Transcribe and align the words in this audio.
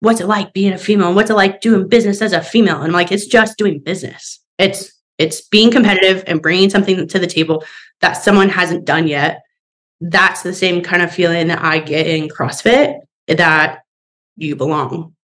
what's 0.00 0.20
it 0.20 0.26
like 0.26 0.52
being 0.52 0.72
a 0.72 0.78
female? 0.78 1.08
and 1.08 1.16
What's 1.16 1.30
it 1.30 1.34
like 1.34 1.60
doing 1.60 1.88
business 1.88 2.22
as 2.22 2.32
a 2.32 2.42
female? 2.42 2.76
And 2.76 2.86
I'm 2.86 2.92
like, 2.92 3.12
it's 3.12 3.26
just 3.26 3.58
doing 3.58 3.80
business. 3.80 4.40
It's 4.58 4.92
it's 5.18 5.40
being 5.48 5.70
competitive 5.72 6.22
and 6.28 6.40
bringing 6.40 6.70
something 6.70 7.08
to 7.08 7.18
the 7.18 7.26
table 7.26 7.64
that 8.00 8.12
someone 8.12 8.48
hasn't 8.48 8.84
done 8.84 9.08
yet. 9.08 9.42
That's 10.00 10.42
the 10.42 10.54
same 10.54 10.80
kind 10.82 11.02
of 11.02 11.12
feeling 11.12 11.48
that 11.48 11.62
I 11.62 11.80
get 11.80 12.06
in 12.06 12.28
CrossFit 12.28 13.00
that 13.26 13.80
you 14.36 14.54
belong. 14.54 15.14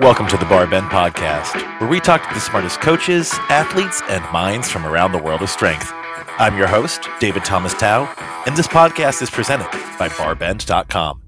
Welcome 0.00 0.26
to 0.28 0.36
the 0.36 0.44
BarBend 0.46 0.88
Podcast, 0.90 1.80
where 1.80 1.90
we 1.90 2.00
talk 2.00 2.26
to 2.28 2.34
the 2.34 2.40
smartest 2.40 2.80
coaches, 2.80 3.32
athletes, 3.48 4.02
and 4.08 4.24
minds 4.32 4.68
from 4.68 4.86
around 4.86 5.12
the 5.12 5.18
world 5.22 5.42
of 5.42 5.50
strength. 5.50 5.92
I'm 6.40 6.56
your 6.56 6.68
host, 6.68 7.08
David 7.18 7.44
Thomas 7.44 7.74
Tao, 7.74 8.04
and 8.46 8.56
this 8.56 8.68
podcast 8.68 9.22
is 9.22 9.28
presented 9.28 9.68
by 9.98 10.08
barbend.com. 10.08 11.20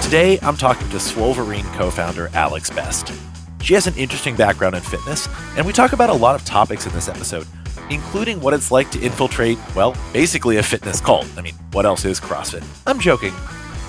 Today, 0.00 0.38
I'm 0.40 0.56
talking 0.56 0.88
to 0.88 0.96
Swolverine 0.96 1.70
co 1.74 1.90
founder 1.90 2.30
Alex 2.32 2.70
Best. 2.70 3.12
She 3.60 3.74
has 3.74 3.86
an 3.86 3.94
interesting 3.96 4.34
background 4.34 4.76
in 4.76 4.80
fitness, 4.80 5.28
and 5.58 5.66
we 5.66 5.74
talk 5.74 5.92
about 5.92 6.08
a 6.08 6.14
lot 6.14 6.34
of 6.34 6.42
topics 6.46 6.86
in 6.86 6.92
this 6.94 7.06
episode, 7.06 7.46
including 7.90 8.40
what 8.40 8.54
it's 8.54 8.70
like 8.70 8.90
to 8.92 9.00
infiltrate, 9.00 9.58
well, 9.76 9.94
basically 10.14 10.56
a 10.56 10.62
fitness 10.62 11.02
cult. 11.02 11.26
I 11.36 11.42
mean, 11.42 11.54
what 11.72 11.84
else 11.84 12.06
is 12.06 12.18
CrossFit? 12.18 12.66
I'm 12.86 12.98
joking, 12.98 13.34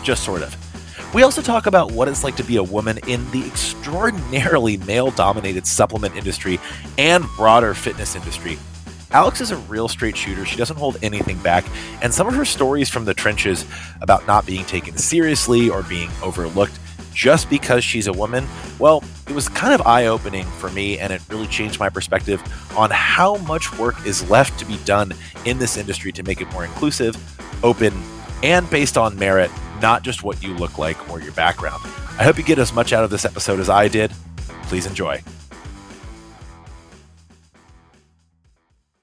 just 0.04 0.26
sort 0.26 0.42
of. 0.42 0.69
We 1.12 1.24
also 1.24 1.42
talk 1.42 1.66
about 1.66 1.92
what 1.92 2.08
it's 2.08 2.24
like 2.24 2.36
to 2.36 2.44
be 2.44 2.58
a 2.58 2.64
woman 2.64 3.00
in 3.08 3.30
the 3.32 3.44
extraordinarily 3.44 4.78
male 4.78 5.10
dominated 5.10 5.66
supplement 5.66 6.16
industry 6.16 6.60
and 7.00 7.26
broader 7.36 7.74
fitness 7.74 8.16
industry. 8.16 8.60
Alex 9.10 9.42
is 9.42 9.50
a 9.50 9.58
real 9.58 9.88
straight 9.88 10.16
shooter. 10.16 10.46
She 10.46 10.56
doesn't 10.56 10.78
hold 10.78 10.98
anything 11.02 11.40
back. 11.40 11.66
And 12.04 12.14
some 12.14 12.28
of 12.28 12.36
her 12.36 12.46
stories 12.46 12.90
from 12.90 13.06
the 13.06 13.16
trenches 13.16 13.66
about 14.02 14.28
not 14.28 14.46
being 14.46 14.64
taken 14.66 14.98
seriously 14.98 15.68
or 15.68 15.82
being 15.82 16.12
overlooked 16.22 16.78
just 17.12 17.50
because 17.50 17.84
she's 17.84 18.06
a 18.06 18.14
woman, 18.14 18.48
well, 18.78 19.04
it 19.28 19.34
was 19.34 19.50
kind 19.50 19.74
of 19.74 19.86
eye 19.88 20.06
opening 20.06 20.46
for 20.46 20.70
me. 20.70 21.00
And 21.00 21.12
it 21.12 21.24
really 21.28 21.48
changed 21.48 21.80
my 21.80 21.90
perspective 21.90 22.40
on 22.78 22.92
how 22.92 23.38
much 23.38 23.76
work 23.80 23.96
is 24.06 24.30
left 24.30 24.60
to 24.60 24.66
be 24.66 24.78
done 24.86 25.16
in 25.46 25.58
this 25.58 25.76
industry 25.76 26.12
to 26.12 26.22
make 26.22 26.40
it 26.40 26.52
more 26.52 26.66
inclusive, 26.66 27.18
open, 27.64 28.00
and 28.44 28.70
based 28.70 28.96
on 28.96 29.18
merit 29.18 29.50
not 29.82 30.04
just 30.04 30.24
what 30.24 30.42
you 30.44 30.54
look 30.56 30.78
like 30.78 31.10
or 31.10 31.22
your 31.22 31.34
background. 31.34 31.82
I 32.18 32.24
hope 32.24 32.38
you 32.38 32.44
get 32.44 32.60
as 32.60 32.74
much 32.74 32.94
out 32.94 33.04
of 33.04 33.10
this 33.10 33.26
episode 33.26 33.60
as 33.60 33.70
I 33.70 33.88
did. 33.88 34.12
Please 34.64 34.86
enjoy. 34.86 35.22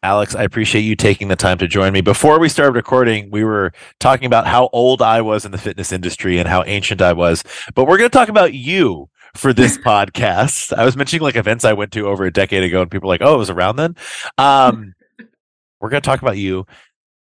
Alex, 0.02 0.36
I 0.36 0.44
appreciate 0.44 0.82
you 0.82 0.94
taking 0.94 1.26
the 1.26 1.34
time 1.34 1.58
to 1.58 1.66
join 1.66 1.92
me. 1.92 2.00
Before 2.00 2.38
we 2.38 2.48
started 2.48 2.76
recording, 2.76 3.28
we 3.30 3.42
were 3.42 3.72
talking 3.98 4.26
about 4.26 4.46
how 4.46 4.68
old 4.72 5.02
I 5.02 5.20
was 5.20 5.44
in 5.44 5.50
the 5.50 5.58
fitness 5.58 5.90
industry 5.90 6.38
and 6.38 6.48
how 6.48 6.62
ancient 6.64 7.02
I 7.02 7.12
was. 7.12 7.42
But 7.74 7.86
we're 7.86 7.98
going 7.98 8.08
to 8.08 8.16
talk 8.16 8.28
about 8.28 8.54
you 8.54 9.08
for 9.34 9.52
this 9.52 9.78
podcast. 9.84 10.72
I 10.72 10.84
was 10.84 10.96
mentioning 10.96 11.22
like 11.22 11.34
events 11.34 11.64
I 11.64 11.72
went 11.72 11.90
to 11.92 12.06
over 12.06 12.24
a 12.24 12.32
decade 12.32 12.62
ago, 12.62 12.82
and 12.82 12.90
people 12.90 13.08
were 13.08 13.14
like, 13.14 13.22
oh, 13.22 13.34
it 13.34 13.38
was 13.38 13.50
around 13.50 13.76
then. 13.76 13.96
Um, 14.38 14.94
we're 15.80 15.88
going 15.90 16.02
to 16.02 16.06
talk 16.06 16.22
about 16.22 16.36
you 16.36 16.66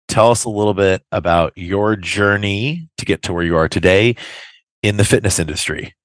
tell 0.07 0.31
us 0.31 0.43
a 0.43 0.49
little 0.49 0.73
bit 0.73 1.03
about 1.11 1.53
your 1.55 1.95
journey 1.95 2.89
to 2.97 3.05
get 3.05 3.23
to 3.23 3.33
where 3.33 3.43
you 3.43 3.55
are 3.57 3.67
today 3.67 4.15
in 4.83 4.97
the 4.97 5.05
fitness 5.05 5.39
industry. 5.39 5.95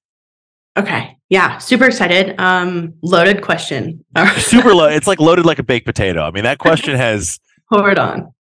Okay. 0.77 1.17
Yeah. 1.29 1.57
Super 1.57 1.85
excited. 1.85 2.39
Um, 2.39 2.93
loaded 3.01 3.41
question. 3.41 4.03
super 4.37 4.73
low. 4.73 4.87
It's 4.87 5.07
like 5.07 5.19
loaded 5.19 5.45
like 5.45 5.59
a 5.59 5.63
baked 5.63 5.85
potato. 5.85 6.21
I 6.23 6.31
mean, 6.31 6.43
that 6.43 6.59
question 6.59 6.95
has 6.97 7.39
hold 7.69 7.99
on. 7.99 8.33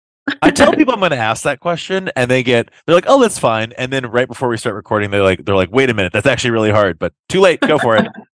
I 0.42 0.50
tell 0.50 0.72
people 0.72 0.94
I'm 0.94 1.00
going 1.00 1.10
to 1.10 1.16
ask 1.16 1.42
that 1.42 1.60
question, 1.60 2.10
and 2.14 2.30
they 2.30 2.42
get 2.42 2.70
they're 2.86 2.94
like, 2.94 3.06
"Oh, 3.08 3.20
that's 3.20 3.38
fine." 3.38 3.72
And 3.72 3.92
then 3.92 4.06
right 4.06 4.28
before 4.28 4.48
we 4.48 4.56
start 4.56 4.76
recording, 4.76 5.10
they're 5.10 5.24
like, 5.24 5.44
"They're 5.44 5.56
like, 5.56 5.72
wait 5.72 5.90
a 5.90 5.94
minute, 5.94 6.12
that's 6.12 6.26
actually 6.26 6.50
really 6.50 6.70
hard." 6.70 6.98
But 6.98 7.12
too 7.28 7.40
late. 7.40 7.60
Go 7.60 7.78
for 7.78 7.96
it. 7.96 8.06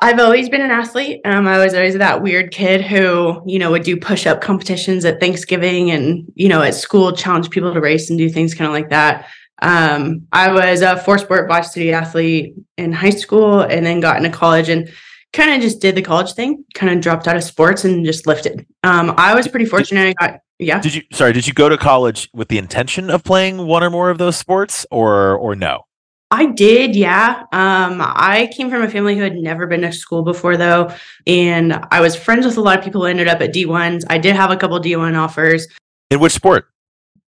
I've 0.00 0.18
always 0.18 0.48
been 0.48 0.60
an 0.60 0.70
athlete. 0.70 1.20
Um, 1.24 1.46
I 1.46 1.58
was 1.58 1.72
always 1.72 1.96
that 1.96 2.22
weird 2.22 2.50
kid 2.50 2.82
who, 2.82 3.42
you 3.46 3.58
know, 3.58 3.70
would 3.70 3.84
do 3.84 3.96
push 3.96 4.26
up 4.26 4.40
competitions 4.40 5.04
at 5.04 5.20
Thanksgiving 5.20 5.90
and, 5.90 6.30
you 6.34 6.48
know, 6.48 6.62
at 6.62 6.74
school 6.74 7.12
challenge 7.12 7.48
people 7.50 7.72
to 7.72 7.80
race 7.80 8.10
and 8.10 8.18
do 8.18 8.28
things 8.28 8.54
kind 8.54 8.66
of 8.66 8.72
like 8.72 8.90
that. 8.90 9.28
Um, 9.62 10.26
I 10.32 10.52
was 10.52 10.82
a 10.82 10.96
four 10.98 11.16
sport 11.18 11.48
varsity 11.48 11.92
athlete 11.92 12.54
in 12.76 12.92
high 12.92 13.10
school 13.10 13.60
and 13.60 13.86
then 13.86 14.00
got 14.00 14.16
into 14.16 14.30
college 14.30 14.68
and 14.68 14.90
kind 15.32 15.52
of 15.52 15.62
just 15.62 15.80
did 15.80 15.94
the 15.94 16.02
college 16.02 16.32
thing, 16.32 16.64
kind 16.74 16.92
of 16.92 17.00
dropped 17.00 17.26
out 17.26 17.36
of 17.36 17.44
sports 17.44 17.84
and 17.84 18.04
just 18.04 18.26
lifted. 18.26 18.66
Um, 18.82 19.14
I 19.16 19.34
was 19.34 19.48
pretty 19.48 19.66
fortunate. 19.66 20.14
I 20.20 20.26
got, 20.26 20.40
yeah. 20.58 20.80
Did 20.80 20.96
you, 20.96 21.02
sorry, 21.12 21.32
did 21.32 21.46
you 21.46 21.52
go 21.52 21.68
to 21.68 21.78
college 21.78 22.28
with 22.34 22.48
the 22.48 22.58
intention 22.58 23.10
of 23.10 23.24
playing 23.24 23.58
one 23.66 23.82
or 23.82 23.90
more 23.90 24.10
of 24.10 24.18
those 24.18 24.36
sports 24.36 24.86
or, 24.90 25.36
or 25.36 25.56
no? 25.56 25.86
I 26.34 26.46
did, 26.46 26.96
yeah. 26.96 27.44
Um, 27.52 28.00
I 28.02 28.50
came 28.52 28.68
from 28.68 28.82
a 28.82 28.90
family 28.90 29.14
who 29.14 29.22
had 29.22 29.36
never 29.36 29.68
been 29.68 29.82
to 29.82 29.92
school 29.92 30.22
before, 30.22 30.56
though, 30.56 30.92
and 31.28 31.72
I 31.92 32.00
was 32.00 32.16
friends 32.16 32.44
with 32.44 32.56
a 32.56 32.60
lot 32.60 32.76
of 32.76 32.84
people 32.84 33.02
who 33.02 33.06
ended 33.06 33.28
up 33.28 33.40
at 33.40 33.54
D1s. 33.54 34.02
I 34.10 34.18
did 34.18 34.34
have 34.34 34.50
a 34.50 34.56
couple 34.56 34.80
D1 34.80 35.16
offers. 35.16 35.68
In 36.10 36.18
which 36.18 36.32
sport? 36.32 36.66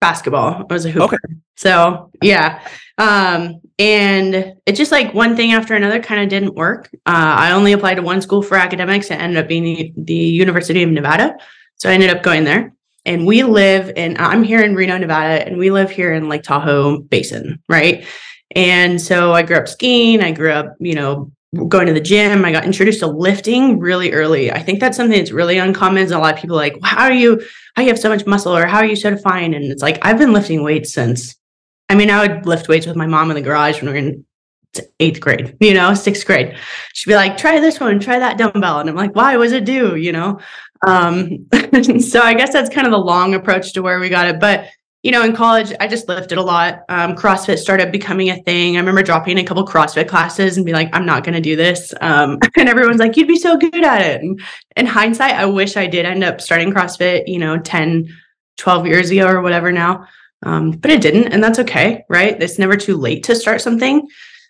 Basketball. 0.02 0.68
I 0.70 0.74
was 0.74 0.86
a 0.86 0.92
hooper. 0.92 1.16
Okay. 1.16 1.36
So 1.58 2.12
yeah, 2.22 2.64
um, 3.00 3.62
and 3.80 4.56
it 4.66 4.74
just 4.74 4.92
like 4.92 5.16
one 5.16 5.36
thing 5.36 5.54
after 5.54 5.74
another 5.74 6.00
kind 6.00 6.22
of 6.22 6.30
didn't 6.30 6.54
work. 6.54 6.90
Uh, 7.08 7.36
I 7.38 7.54
only 7.54 7.72
applied 7.72 7.96
to 7.96 8.04
one 8.04 8.22
school 8.22 8.44
for 8.44 8.56
academics. 8.56 9.10
It 9.10 9.20
ended 9.20 9.44
up 9.44 9.48
being 9.48 9.64
the, 9.64 9.94
the 9.98 10.14
University 10.14 10.84
of 10.84 10.92
Nevada, 10.92 11.36
so 11.78 11.90
I 11.90 11.94
ended 11.94 12.12
up 12.12 12.22
going 12.22 12.44
there 12.44 12.72
and 13.06 13.26
we 13.26 13.42
live 13.42 13.92
in 13.96 14.16
i'm 14.20 14.44
here 14.44 14.62
in 14.62 14.76
reno 14.76 14.96
nevada 14.98 15.44
and 15.48 15.58
we 15.58 15.72
live 15.72 15.90
here 15.90 16.14
in 16.14 16.30
lake 16.30 16.44
tahoe 16.44 17.00
basin 17.00 17.60
right 17.68 18.06
and 18.56 19.02
so 19.02 19.34
I 19.34 19.44
grew 19.44 19.58
up 19.58 19.68
skiing. 19.68 20.22
I 20.22 20.32
grew 20.32 20.52
up, 20.52 20.76
you 20.80 20.96
know, 20.96 21.32
going 21.68 21.88
to 21.88 21.94
the 21.94 22.02
gym. 22.02 22.46
I 22.46 22.52
got 22.52 22.66
introduced 22.66 23.00
to 23.00 23.08
lifting 23.08 23.80
really 23.80 24.12
early. 24.12 24.52
I 24.52 24.62
think 24.62 24.80
that's 24.80 24.98
something 24.98 25.18
that's 25.18 25.32
really 25.32 25.58
uncommon. 25.58 26.04
Is 26.04 26.12
a 26.12 26.20
lot 26.20 26.34
of 26.34 26.40
people 26.40 26.56
like, 26.56 26.78
how 26.84 27.04
are 27.06 27.14
you? 27.14 27.42
How 27.76 27.84
you 27.84 27.90
have 27.90 28.00
so 28.00 28.10
much 28.10 28.26
muscle, 28.26 28.56
or 28.56 28.66
how 28.66 28.78
are 28.78 28.86
you 28.86 28.96
so 28.96 29.10
defined? 29.10 29.56
And 29.56 29.66
it's 29.66 29.82
like 29.82 30.00
I've 30.02 30.18
been 30.18 30.34
lifting 30.34 30.64
weights 30.64 30.94
since. 30.94 31.36
I 31.90 31.96
mean, 31.96 32.10
I 32.10 32.26
would 32.26 32.46
lift 32.46 32.70
weights 32.70 32.88
with 32.88 32.96
my 32.96 33.06
mom 33.06 33.32
in 33.32 33.36
the 33.36 33.42
garage 33.42 33.82
when 33.82 33.94
we 33.94 34.00
were 34.00 34.08
in 34.08 34.26
eighth 35.00 35.20
grade, 35.20 35.58
you 35.60 35.74
know, 35.74 35.94
sixth 35.94 36.26
grade. 36.26 36.56
She'd 36.94 37.10
be 37.10 37.16
like, 37.16 37.38
try 37.38 37.60
this 37.60 37.80
one, 37.80 38.00
try 38.00 38.20
that 38.20 38.38
dumbbell. 38.38 38.80
And 38.80 38.90
I'm 38.90 38.96
like, 38.96 39.16
why 39.16 39.36
was 39.36 39.52
it 39.52 39.66
do? 39.66 39.96
You 39.96 40.14
know? 40.14 40.40
Um, 40.88 41.48
so 42.00 42.22
I 42.22 42.34
guess 42.34 42.54
that's 42.54 42.74
kind 42.74 42.88
of 42.88 42.92
the 42.92 42.98
long 42.98 43.34
approach 43.34 43.74
to 43.74 43.82
where 43.82 44.00
we 44.00 44.10
got 44.10 44.28
it. 44.28 44.40
But 44.40 44.68
you 45.04 45.12
know, 45.12 45.24
in 45.24 45.36
college, 45.36 45.74
I 45.80 45.88
just 45.88 46.08
lifted 46.08 46.38
a 46.38 46.44
lot. 46.44 46.84
Um, 46.88 47.16
CrossFit 47.16 47.58
started 47.58 47.92
becoming 47.92 48.30
a 48.30 48.42
thing. 48.44 48.76
I 48.76 48.80
remember 48.80 49.02
dropping 49.02 49.40
a 49.40 49.44
couple 49.44 49.66
CrossFit 49.66 50.08
classes 50.08 50.58
and 50.58 50.66
be 50.66 50.74
like, 50.74 50.90
I'm 50.94 51.08
not 51.08 51.24
going 51.24 51.34
to 51.34 51.42
do 51.42 51.56
this. 51.56 51.92
Um, 52.02 52.38
and 52.56 52.70
everyone's 52.70 53.00
like, 53.00 53.18
you'd 53.18 53.28
be 53.28 53.40
so 53.40 53.58
good 53.58 53.84
at 53.84 54.02
it. 54.02 54.22
And 54.22 54.40
in 54.76 54.86
hindsight, 54.86 55.34
I 55.34 55.46
wish 55.46 55.76
I 55.76 55.88
did 55.88 56.06
end 56.06 56.24
up 56.24 56.40
starting 56.40 56.72
CrossFit, 56.72 57.24
you 57.28 57.40
know, 57.40 57.58
10, 57.58 58.16
12 58.58 58.86
years 58.86 59.10
ago 59.10 59.28
or 59.28 59.42
whatever 59.42 59.72
now. 59.72 60.06
Um, 60.44 60.72
but 60.72 60.92
it 60.92 61.02
didn't. 61.02 61.34
And 61.34 61.44
that's 61.44 61.60
okay. 61.60 62.04
Right. 62.08 62.42
It's 62.42 62.60
never 62.60 62.78
too 62.78 62.96
late 62.98 63.24
to 63.24 63.36
start 63.36 63.62
something. 63.62 64.08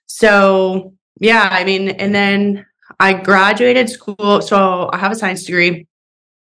So, 0.07 0.93
yeah, 1.19 1.47
I 1.49 1.63
mean, 1.63 1.89
and 1.89 2.13
then 2.13 2.65
I 2.99 3.13
graduated 3.13 3.89
school. 3.89 4.41
So 4.41 4.89
I 4.91 4.97
have 4.97 5.13
a 5.13 5.15
science 5.15 5.45
degree 5.45 5.87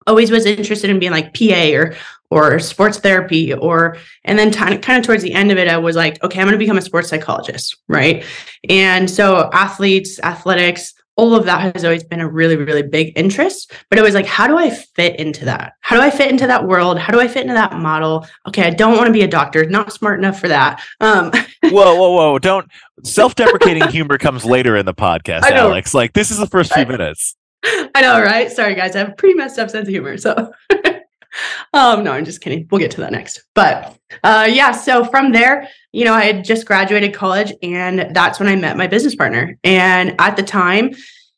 always 0.07 0.31
was 0.31 0.45
interested 0.45 0.89
in 0.89 0.99
being 0.99 1.11
like 1.11 1.33
PA 1.33 1.71
or 1.73 1.95
or 2.31 2.59
sports 2.59 2.97
therapy 2.97 3.53
or 3.53 3.97
and 4.23 4.38
then 4.38 4.51
t- 4.51 4.77
kind 4.77 4.99
of 4.99 5.05
towards 5.05 5.23
the 5.23 5.33
end 5.33 5.51
of 5.51 5.57
it 5.57 5.67
i 5.67 5.77
was 5.77 5.95
like 5.95 6.21
okay 6.23 6.39
i'm 6.39 6.45
going 6.45 6.53
to 6.53 6.57
become 6.57 6.77
a 6.77 6.81
sports 6.81 7.09
psychologist 7.09 7.77
right? 7.88 8.25
And 8.67 9.09
so 9.09 9.49
athletes 9.53 10.19
athletics 10.19 10.94
all 11.17 11.33
of 11.33 11.45
that 11.45 11.73
has 11.73 11.85
always 11.85 12.03
been 12.03 12.19
a 12.19 12.27
really 12.27 12.55
really 12.57 12.81
big 12.81 13.13
interest 13.15 13.71
but 13.89 13.97
it 13.97 14.01
was 14.01 14.13
like 14.13 14.25
how 14.25 14.47
do 14.47 14.57
i 14.57 14.69
fit 14.69 15.19
into 15.19 15.45
that? 15.45 15.73
How 15.81 15.95
do 15.95 16.01
i 16.01 16.09
fit 16.09 16.29
into 16.29 16.47
that 16.47 16.67
world? 16.67 16.99
How 16.99 17.13
do 17.13 17.19
i 17.19 17.27
fit 17.27 17.44
into 17.44 17.53
that 17.53 17.73
model? 17.73 18.27
Okay 18.47 18.63
i 18.63 18.69
don't 18.69 18.97
want 18.97 19.07
to 19.07 19.13
be 19.13 19.21
a 19.21 19.27
doctor 19.27 19.65
not 19.65 19.94
smart 19.94 20.19
enough 20.19 20.39
for 20.39 20.47
that. 20.47 20.83
Um 21.00 21.31
whoa 21.63 21.95
whoa 21.95 22.12
whoa 22.12 22.39
don't 22.39 22.69
self-deprecating 23.03 23.88
humor 23.89 24.18
comes 24.18 24.44
later 24.45 24.75
in 24.75 24.85
the 24.85 24.94
podcast 24.94 25.44
alex 25.44 25.94
like 25.94 26.13
this 26.13 26.31
is 26.31 26.38
the 26.38 26.47
first 26.47 26.74
few 26.74 26.85
minutes 26.85 27.35
I 27.96 28.02
know, 28.02 28.22
right? 28.22 28.52
Sorry, 28.52 28.75
guys. 28.75 28.96
I 28.96 29.00
have 29.00 29.10
a 29.10 29.13
pretty 29.13 29.36
messed 29.36 29.60
up 29.60 29.69
sense 29.69 29.88
of 29.88 29.92
humor. 29.92 30.18
So 30.18 30.54
um, 31.74 32.04
no, 32.04 32.12
I'm 32.12 32.25
just 32.25 32.42
kidding. 32.42 32.68
We'll 32.69 32.80
get 32.80 32.92
to 32.92 33.02
that 33.02 33.12
next. 33.12 33.44
But 33.54 33.98
uh, 34.24 34.48
yeah, 34.50 34.72
so 34.72 35.06
from 35.06 35.31
there, 35.31 35.68
you 35.92 36.06
know, 36.06 36.13
I 36.13 36.24
had 36.25 36.46
just 36.46 36.66
graduated 36.66 37.13
college 37.13 37.54
and 37.62 38.16
that's 38.16 38.40
when 38.40 38.50
I 38.50 38.56
met 38.56 38.78
my 38.78 38.88
business 38.88 39.16
partner. 39.16 39.57
And 39.63 40.16
at 40.19 40.36
the 40.36 40.44
time, 40.44 40.92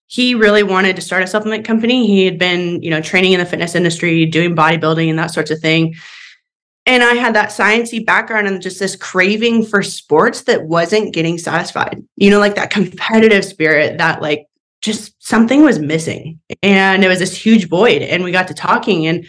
he 0.07 0.35
really 0.35 0.63
wanted 0.63 0.95
to 0.95 1.01
start 1.01 1.23
a 1.23 1.27
supplement 1.27 1.65
company. 1.65 2.07
He 2.07 2.25
had 2.25 2.39
been, 2.39 2.81
you 2.81 2.89
know, 2.89 3.01
training 3.01 3.33
in 3.33 3.39
the 3.39 3.45
fitness 3.45 3.75
industry, 3.75 4.25
doing 4.25 4.55
bodybuilding 4.55 5.09
and 5.09 5.19
that 5.19 5.33
sorts 5.33 5.51
of 5.51 5.59
thing. 5.59 5.95
And 6.85 7.03
I 7.03 7.15
had 7.15 7.35
that 7.35 7.49
sciencey 7.49 8.05
background 8.05 8.47
and 8.47 8.61
just 8.61 8.79
this 8.79 8.95
craving 8.95 9.65
for 9.65 9.83
sports 9.83 10.43
that 10.43 10.63
wasn't 10.63 11.13
getting 11.13 11.37
satisfied. 11.37 12.01
You 12.15 12.31
know, 12.31 12.39
like 12.39 12.55
that 12.55 12.69
competitive 12.71 13.43
spirit 13.43 13.97
that 13.97 14.21
like 14.21 14.46
just 14.87 15.13
something 15.23 15.61
was 15.61 15.77
missing. 15.77 16.39
And 16.63 17.03
it 17.03 17.07
was 17.07 17.19
this 17.19 17.37
huge 17.37 17.69
void. 17.69 18.01
And 18.01 18.23
we 18.23 18.31
got 18.31 18.47
to 18.47 18.55
talking 18.55 19.05
and 19.05 19.27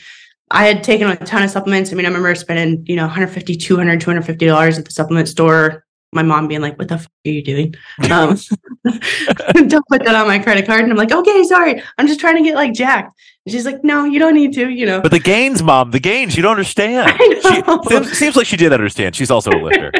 I 0.50 0.64
had 0.64 0.82
taken 0.82 1.08
a 1.08 1.16
ton 1.16 1.42
of 1.42 1.50
supplements. 1.50 1.92
I 1.92 1.96
mean, 1.96 2.06
I 2.06 2.08
remember 2.08 2.34
spending, 2.34 2.84
you 2.86 2.96
know, 2.96 3.02
150, 3.02 3.56
200, 3.56 4.00
250 4.00 4.46
dollars 4.46 4.78
at 4.78 4.84
the 4.84 4.90
supplement 4.90 5.28
store. 5.28 5.84
My 6.10 6.22
mom 6.22 6.48
being 6.48 6.62
like, 6.62 6.78
"What 6.78 6.88
the 6.88 6.96
fuck 6.96 7.10
are 7.26 7.30
you 7.30 7.44
doing? 7.44 7.74
Um, 8.10 8.38
don't 9.68 9.86
put 9.88 10.02
that 10.06 10.14
on 10.14 10.26
my 10.26 10.38
credit 10.38 10.64
card." 10.64 10.80
And 10.80 10.90
I'm 10.90 10.96
like, 10.96 11.12
"Okay, 11.12 11.44
sorry. 11.44 11.82
I'm 11.98 12.06
just 12.06 12.18
trying 12.18 12.36
to 12.36 12.42
get 12.42 12.54
like 12.54 12.72
jacked." 12.72 13.14
And 13.44 13.52
she's 13.52 13.66
like, 13.66 13.84
"No, 13.84 14.04
you 14.04 14.18
don't 14.18 14.32
need 14.32 14.54
to." 14.54 14.70
You 14.70 14.86
know. 14.86 15.02
But 15.02 15.10
the 15.10 15.20
gains, 15.20 15.62
mom, 15.62 15.90
the 15.90 16.00
gains. 16.00 16.34
You 16.34 16.42
don't 16.42 16.52
understand. 16.52 17.14
She, 17.48 17.62
seems, 17.88 18.12
seems 18.12 18.36
like 18.36 18.46
she 18.46 18.56
did 18.56 18.72
understand. 18.72 19.16
She's 19.16 19.30
also 19.30 19.50
a 19.50 19.60
lifter. 19.60 19.92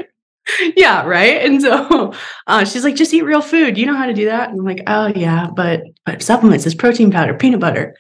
yeah, 0.77 1.05
right. 1.05 1.45
And 1.45 1.61
so 1.61 2.13
uh, 2.47 2.65
she's 2.65 2.85
like, 2.85 2.95
"Just 2.95 3.15
eat 3.15 3.23
real 3.23 3.43
food. 3.43 3.77
You 3.77 3.87
know 3.87 3.97
how 3.97 4.07
to 4.07 4.15
do 4.15 4.27
that?" 4.27 4.51
And 4.51 4.61
I'm 4.61 4.67
like, 4.67 4.83
"Oh 4.87 5.09
yeah, 5.09 5.49
but 5.55 5.83
but 6.05 6.23
supplements 6.23 6.67
is 6.67 6.75
protein 6.75 7.11
powder, 7.11 7.35
peanut 7.35 7.61
butter." 7.61 7.95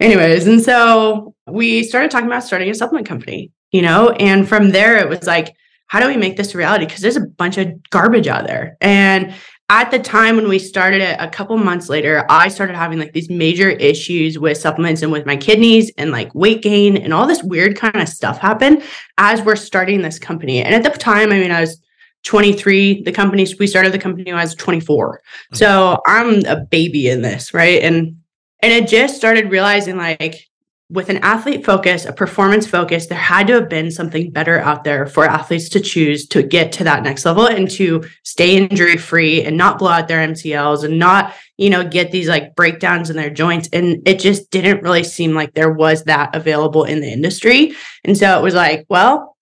anyways, 0.00 0.46
and 0.46 0.62
so 0.62 1.34
we 1.46 1.82
started 1.82 2.10
talking 2.10 2.26
about 2.26 2.44
starting 2.44 2.70
a 2.70 2.74
supplement 2.74 3.06
company, 3.06 3.50
you 3.72 3.82
know, 3.82 4.10
and 4.10 4.48
from 4.48 4.70
there 4.70 4.98
it 4.98 5.08
was 5.08 5.26
like, 5.26 5.54
how 5.86 6.00
do 6.00 6.06
we 6.08 6.16
make 6.16 6.36
this 6.36 6.54
a 6.54 6.58
reality? 6.58 6.86
Because 6.86 7.00
there's 7.00 7.16
a 7.16 7.26
bunch 7.26 7.58
of 7.58 7.68
garbage 7.90 8.26
out 8.26 8.46
there. 8.46 8.76
And 8.80 9.34
at 9.68 9.90
the 9.90 9.98
time 9.98 10.36
when 10.36 10.48
we 10.48 10.58
started 10.58 11.00
it, 11.00 11.16
a 11.20 11.28
couple 11.28 11.56
months 11.56 11.88
later, 11.88 12.26
I 12.28 12.48
started 12.48 12.76
having 12.76 12.98
like 12.98 13.12
these 13.12 13.30
major 13.30 13.70
issues 13.70 14.38
with 14.38 14.58
supplements 14.58 15.02
and 15.02 15.10
with 15.10 15.24
my 15.24 15.36
kidneys 15.36 15.90
and 15.96 16.10
like 16.10 16.34
weight 16.34 16.62
gain 16.62 16.96
and 16.96 17.14
all 17.14 17.26
this 17.26 17.42
weird 17.42 17.76
kind 17.76 17.96
of 17.96 18.08
stuff 18.08 18.38
happened 18.38 18.82
as 19.18 19.40
we're 19.42 19.56
starting 19.56 20.02
this 20.02 20.18
company. 20.18 20.62
And 20.62 20.74
at 20.74 20.82
the 20.82 20.98
time, 20.98 21.32
I 21.32 21.38
mean, 21.38 21.50
I 21.50 21.60
was 21.60 21.80
23 22.24 23.02
the 23.02 23.12
company 23.12 23.46
we 23.58 23.66
started 23.66 23.92
the 23.92 23.98
company 23.98 24.32
when 24.32 24.40
i 24.40 24.44
was 24.44 24.54
24 24.54 25.18
mm-hmm. 25.18 25.56
so 25.56 26.00
i'm 26.06 26.44
a 26.46 26.56
baby 26.56 27.08
in 27.08 27.22
this 27.22 27.54
right 27.54 27.82
and 27.82 28.16
and 28.62 28.72
it 28.72 28.88
just 28.88 29.16
started 29.16 29.50
realizing 29.50 29.96
like 29.96 30.48
with 30.90 31.08
an 31.08 31.16
athlete 31.18 31.64
focus, 31.64 32.04
a 32.04 32.12
performance 32.12 32.66
focus, 32.66 33.06
there 33.06 33.18
had 33.18 33.46
to 33.46 33.54
have 33.54 33.68
been 33.68 33.90
something 33.90 34.30
better 34.30 34.60
out 34.60 34.84
there 34.84 35.06
for 35.06 35.24
athletes 35.24 35.68
to 35.70 35.80
choose 35.80 36.26
to 36.28 36.42
get 36.42 36.72
to 36.72 36.84
that 36.84 37.02
next 37.02 37.24
level 37.24 37.46
and 37.46 37.70
to 37.70 38.04
stay 38.22 38.56
injury 38.56 38.98
free 38.98 39.42
and 39.42 39.56
not 39.56 39.78
blow 39.78 39.90
out 39.90 40.08
their 40.08 40.26
MCLs 40.26 40.84
and 40.84 40.98
not, 40.98 41.34
you 41.56 41.70
know, 41.70 41.82
get 41.82 42.12
these 42.12 42.28
like 42.28 42.54
breakdowns 42.54 43.08
in 43.08 43.16
their 43.16 43.30
joints. 43.30 43.68
And 43.72 44.06
it 44.06 44.20
just 44.20 44.50
didn't 44.50 44.82
really 44.82 45.04
seem 45.04 45.34
like 45.34 45.54
there 45.54 45.72
was 45.72 46.04
that 46.04 46.34
available 46.34 46.84
in 46.84 47.00
the 47.00 47.10
industry. 47.10 47.74
And 48.04 48.16
so 48.16 48.38
it 48.38 48.42
was 48.42 48.54
like, 48.54 48.84
well, 48.90 49.33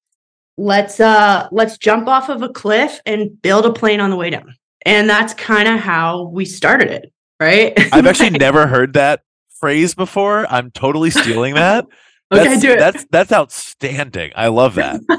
let's 0.56 1.00
uh 1.00 1.48
let's 1.50 1.78
jump 1.78 2.08
off 2.08 2.28
of 2.28 2.42
a 2.42 2.48
cliff 2.48 3.00
and 3.06 3.40
build 3.42 3.66
a 3.66 3.72
plane 3.72 4.00
on 4.00 4.10
the 4.10 4.16
way 4.16 4.30
down. 4.30 4.54
And 4.84 5.08
that's 5.08 5.32
kind 5.34 5.68
of 5.68 5.78
how 5.78 6.24
we 6.24 6.44
started 6.44 6.90
it 6.90 7.12
right? 7.42 7.72
I've 7.92 8.06
actually 8.06 8.30
never 8.30 8.66
heard 8.66 8.94
that 8.94 9.22
phrase 9.58 9.94
before. 9.94 10.46
I'm 10.48 10.70
totally 10.70 11.10
stealing 11.10 11.54
that. 11.54 11.86
okay, 12.32 12.44
that's, 12.44 12.62
do 12.62 12.70
it. 12.70 12.78
That's 12.78 13.04
that's 13.10 13.32
outstanding. 13.32 14.32
I 14.34 14.48
love 14.48 14.76
that. 14.76 15.00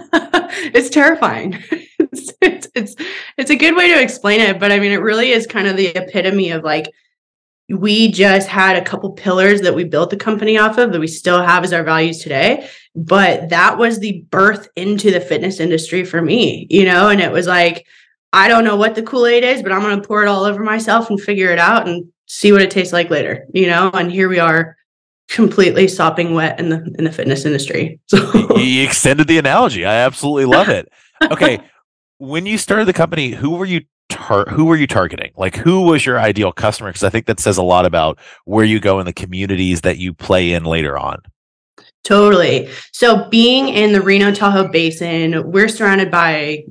it's 0.73 0.89
terrifying. 0.89 1.61
It's, 1.99 2.33
it's, 2.41 2.67
it's 2.75 2.95
it's 3.37 3.51
a 3.51 3.55
good 3.55 3.75
way 3.75 3.87
to 3.93 4.01
explain 4.01 4.41
it, 4.41 4.59
but 4.59 4.71
I 4.71 4.79
mean, 4.79 4.91
it 4.91 4.97
really 4.97 5.31
is 5.31 5.47
kind 5.47 5.67
of 5.67 5.77
the 5.77 5.87
epitome 5.87 6.51
of 6.51 6.63
like 6.63 6.91
we 7.69 8.11
just 8.11 8.47
had 8.47 8.75
a 8.75 8.83
couple 8.83 9.11
pillars 9.11 9.61
that 9.61 9.73
we 9.73 9.83
built 9.83 10.09
the 10.09 10.17
company 10.17 10.57
off 10.57 10.77
of 10.77 10.91
that 10.91 10.99
we 10.99 11.07
still 11.07 11.41
have 11.41 11.63
as 11.63 11.73
our 11.73 11.83
values 11.83 12.19
today. 12.19 12.69
But 12.95 13.49
that 13.49 13.77
was 13.77 13.99
the 13.99 14.21
birth 14.29 14.67
into 14.75 15.09
the 15.09 15.19
fitness 15.19 15.59
industry 15.59 16.05
for 16.05 16.21
me, 16.21 16.67
you 16.69 16.85
know, 16.85 17.09
and 17.09 17.19
it 17.19 17.31
was 17.31 17.47
like 17.47 17.87
I 18.33 18.47
don't 18.47 18.63
know 18.63 18.75
what 18.75 18.95
the 18.95 19.03
Kool 19.03 19.27
Aid 19.27 19.43
is, 19.43 19.61
but 19.61 19.71
I'm 19.71 19.81
going 19.81 20.01
to 20.01 20.07
pour 20.07 20.23
it 20.23 20.27
all 20.27 20.43
over 20.43 20.63
myself 20.63 21.09
and 21.09 21.21
figure 21.21 21.51
it 21.51 21.59
out 21.59 21.87
and 21.87 22.11
see 22.25 22.51
what 22.51 22.63
it 22.63 22.71
tastes 22.71 22.91
like 22.91 23.11
later, 23.11 23.45
you 23.53 23.67
know? 23.67 23.91
And 23.93 24.11
here 24.11 24.27
we 24.27 24.39
are 24.39 24.75
completely 25.29 25.87
sopping 25.87 26.33
wet 26.33 26.59
in 26.59 26.69
the 26.69 26.93
in 26.97 27.05
the 27.05 27.11
fitness 27.11 27.45
industry. 27.45 27.99
So 28.09 28.57
you 28.57 28.83
extended 28.83 29.27
the 29.27 29.37
analogy. 29.37 29.85
I 29.85 29.95
absolutely 29.95 30.45
love 30.45 30.69
it. 30.69 30.91
Okay. 31.23 31.59
when 32.17 32.45
you 32.45 32.57
started 32.57 32.85
the 32.85 32.93
company, 32.93 33.31
who 33.31 33.51
were 33.51 33.65
you 33.65 33.81
tar- 34.09 34.47
who 34.49 34.65
were 34.65 34.75
you 34.75 34.87
targeting? 34.87 35.31
Like 35.35 35.55
who 35.55 35.81
was 35.81 36.05
your 36.05 36.19
ideal 36.19 36.51
customer? 36.51 36.89
Because 36.89 37.03
I 37.03 37.09
think 37.09 37.25
that 37.27 37.39
says 37.39 37.57
a 37.57 37.63
lot 37.63 37.85
about 37.85 38.19
where 38.45 38.65
you 38.65 38.79
go 38.79 38.99
in 38.99 39.05
the 39.05 39.13
communities 39.13 39.81
that 39.81 39.97
you 39.97 40.13
play 40.13 40.53
in 40.53 40.63
later 40.63 40.97
on. 40.97 41.21
Totally. 42.03 42.69
So 42.91 43.29
being 43.29 43.69
in 43.69 43.93
the 43.93 44.01
Reno 44.01 44.33
Tahoe 44.33 44.67
Basin, 44.67 45.49
we're 45.51 45.69
surrounded 45.69 46.11
by 46.11 46.65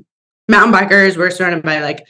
mountain 0.48 0.74
bikers. 0.74 1.16
We're 1.16 1.30
surrounded 1.30 1.62
by 1.62 1.80
like 1.80 2.06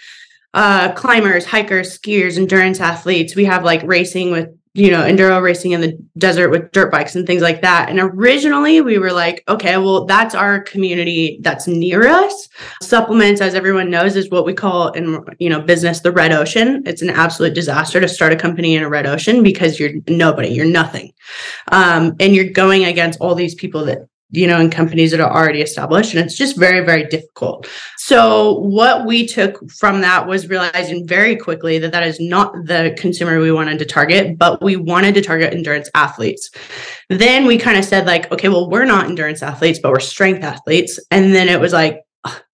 uh, 0.54 0.92
climbers, 0.92 1.44
hikers, 1.44 1.96
skiers, 1.96 2.36
endurance 2.36 2.80
athletes. 2.80 3.36
We 3.36 3.44
have 3.44 3.64
like 3.64 3.82
racing 3.84 4.32
with, 4.32 4.48
you 4.74 4.90
know, 4.90 5.02
enduro 5.02 5.42
racing 5.42 5.72
in 5.72 5.82
the 5.82 5.98
desert 6.16 6.48
with 6.48 6.72
dirt 6.72 6.90
bikes 6.90 7.14
and 7.14 7.26
things 7.26 7.42
like 7.42 7.60
that. 7.60 7.90
And 7.90 8.00
originally 8.00 8.80
we 8.80 8.96
were 8.96 9.12
like, 9.12 9.44
okay, 9.46 9.76
well, 9.76 10.06
that's 10.06 10.34
our 10.34 10.60
community 10.60 11.38
that's 11.42 11.66
near 11.66 12.06
us. 12.06 12.48
Supplements, 12.80 13.42
as 13.42 13.54
everyone 13.54 13.90
knows, 13.90 14.16
is 14.16 14.30
what 14.30 14.46
we 14.46 14.54
call 14.54 14.90
in, 14.92 15.22
you 15.38 15.50
know, 15.50 15.60
business 15.60 16.00
the 16.00 16.10
red 16.10 16.32
ocean. 16.32 16.82
It's 16.86 17.02
an 17.02 17.10
absolute 17.10 17.54
disaster 17.54 18.00
to 18.00 18.08
start 18.08 18.32
a 18.32 18.36
company 18.36 18.74
in 18.74 18.82
a 18.82 18.88
red 18.88 19.06
ocean 19.06 19.42
because 19.42 19.78
you're 19.78 19.92
nobody, 20.08 20.48
you're 20.48 20.64
nothing. 20.64 21.12
Um, 21.70 22.16
and 22.18 22.34
you're 22.34 22.50
going 22.50 22.84
against 22.84 23.20
all 23.20 23.34
these 23.34 23.54
people 23.54 23.84
that 23.84 24.08
you 24.32 24.46
know, 24.46 24.58
in 24.58 24.70
companies 24.70 25.10
that 25.10 25.20
are 25.20 25.30
already 25.30 25.60
established. 25.60 26.14
And 26.14 26.24
it's 26.24 26.36
just 26.36 26.58
very, 26.58 26.84
very 26.84 27.04
difficult. 27.04 27.68
So, 27.98 28.58
what 28.60 29.06
we 29.06 29.26
took 29.26 29.70
from 29.70 30.00
that 30.00 30.26
was 30.26 30.48
realizing 30.48 31.06
very 31.06 31.36
quickly 31.36 31.78
that 31.78 31.92
that 31.92 32.02
is 32.02 32.18
not 32.18 32.52
the 32.64 32.96
consumer 32.98 33.38
we 33.40 33.52
wanted 33.52 33.78
to 33.78 33.84
target, 33.84 34.38
but 34.38 34.62
we 34.62 34.76
wanted 34.76 35.14
to 35.14 35.22
target 35.22 35.52
endurance 35.52 35.88
athletes. 35.94 36.50
Then 37.10 37.46
we 37.46 37.58
kind 37.58 37.78
of 37.78 37.84
said, 37.84 38.06
like, 38.06 38.32
okay, 38.32 38.48
well, 38.48 38.68
we're 38.68 38.86
not 38.86 39.06
endurance 39.06 39.42
athletes, 39.42 39.78
but 39.78 39.92
we're 39.92 40.00
strength 40.00 40.42
athletes. 40.42 40.98
And 41.10 41.34
then 41.34 41.48
it 41.48 41.60
was 41.60 41.72
like, 41.72 42.00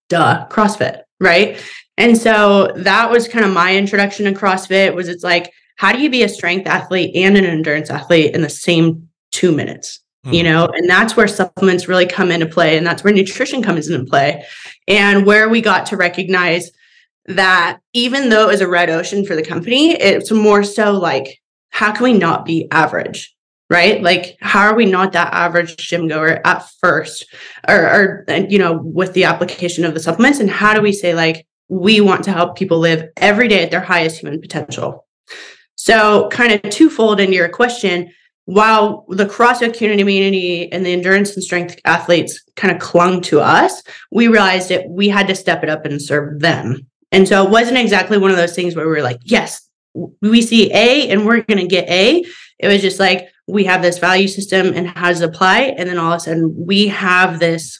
duh, 0.09 0.47
CrossFit, 0.49 1.01
right? 1.19 1.63
And 1.97 2.17
so 2.17 2.71
that 2.75 3.09
was 3.09 3.27
kind 3.27 3.45
of 3.45 3.51
my 3.51 3.75
introduction 3.75 4.25
to 4.25 4.37
CrossFit 4.37 4.93
was 4.93 5.07
it's 5.07 5.23
like, 5.23 5.51
how 5.77 5.93
do 5.93 6.01
you 6.01 6.09
be 6.09 6.23
a 6.23 6.29
strength 6.29 6.67
athlete 6.67 7.15
and 7.15 7.37
an 7.37 7.45
endurance 7.45 7.89
athlete 7.89 8.35
in 8.35 8.41
the 8.41 8.49
same 8.49 9.07
two 9.31 9.53
minutes? 9.53 10.01
Mm 10.25 10.33
you 10.33 10.43
know 10.43 10.65
and 10.65 10.89
that's 10.89 11.15
where 11.15 11.29
supplements 11.29 11.87
really 11.87 12.05
come 12.05 12.29
into 12.29 12.45
play 12.45 12.77
and 12.77 12.85
that's 12.85 13.05
where 13.05 13.13
nutrition 13.13 13.63
comes 13.63 13.87
into 13.89 14.05
play 14.05 14.43
and 14.85 15.25
where 15.25 15.47
we 15.47 15.61
got 15.61 15.85
to 15.85 15.95
recognize 15.95 16.71
that 17.25 17.79
even 17.93 18.27
though 18.27 18.43
it 18.43 18.51
was 18.51 18.59
a 18.59 18.67
red 18.67 18.89
ocean 18.89 19.25
for 19.25 19.33
the 19.33 19.45
company 19.45 19.91
it's 19.91 20.29
more 20.29 20.61
so 20.61 20.91
like 20.91 21.39
how 21.69 21.93
can 21.93 22.03
we 22.03 22.11
not 22.11 22.43
be 22.43 22.67
average 22.69 23.33
right? 23.69 24.01
Like 24.01 24.37
how 24.41 24.67
are 24.67 24.75
we 24.75 24.85
not 24.85 25.13
that 25.13 25.33
average 25.33 25.77
gym 25.77 26.07
goer 26.07 26.41
at 26.45 26.67
first 26.81 27.25
or, 27.67 27.75
or 27.75 28.25
you 28.49 28.57
know 28.57 28.79
with 28.83 29.13
the 29.13 29.25
application 29.25 29.85
of 29.85 29.93
the 29.93 29.99
supplements 29.99 30.39
and 30.39 30.49
how 30.49 30.73
do 30.73 30.81
we 30.81 30.91
say 30.91 31.13
like 31.13 31.45
we 31.67 32.01
want 32.01 32.23
to 32.23 32.31
help 32.31 32.57
people 32.57 32.79
live 32.79 33.09
every 33.17 33.47
day 33.47 33.63
at 33.63 33.71
their 33.71 33.81
highest 33.81 34.19
human 34.19 34.41
potential? 34.41 35.05
So 35.75 36.29
kind 36.29 36.51
of 36.51 36.71
twofold 36.71 37.19
into 37.19 37.35
your 37.35 37.49
question 37.49 38.11
while 38.49 39.05
the 39.09 39.27
CrossFit 39.27 39.77
community 39.77 40.71
and 40.71 40.83
the 40.83 40.91
endurance 40.91 41.35
and 41.35 41.43
strength 41.43 41.79
athletes 41.85 42.43
kind 42.55 42.73
of 42.73 42.81
clung 42.81 43.21
to 43.21 43.39
us, 43.39 43.83
we 44.09 44.27
realized 44.27 44.69
that 44.69 44.89
we 44.89 45.07
had 45.07 45.27
to 45.27 45.35
step 45.35 45.61
it 45.61 45.69
up 45.69 45.85
and 45.85 46.01
serve 46.01 46.39
them. 46.39 46.87
And 47.11 47.27
so 47.27 47.45
it 47.45 47.51
wasn't 47.51 47.77
exactly 47.77 48.17
one 48.17 48.31
of 48.31 48.37
those 48.37 48.55
things 48.55 48.75
where 48.75 48.87
we 48.87 48.91
were 48.91 49.03
like, 49.03 49.19
yes, 49.23 49.69
we 49.93 50.41
see 50.41 50.71
A 50.73 51.09
and 51.11 51.27
we're 51.27 51.41
going 51.41 51.59
to 51.59 51.67
get 51.67 51.87
A. 51.89 52.25
It 52.57 52.67
was 52.67 52.81
just 52.81 52.99
like, 52.99 53.27
we 53.47 53.65
have 53.65 53.83
this 53.83 53.99
value 53.99 54.27
system 54.27 54.73
and 54.73 54.87
how 54.87 55.09
does 55.09 55.21
it 55.21 55.29
apply? 55.29 55.75
And 55.77 55.87
then 55.87 55.99
all 55.99 56.13
of 56.13 56.17
a 56.17 56.19
sudden 56.21 56.51
we 56.57 56.87
have 56.87 57.39
this, 57.39 57.79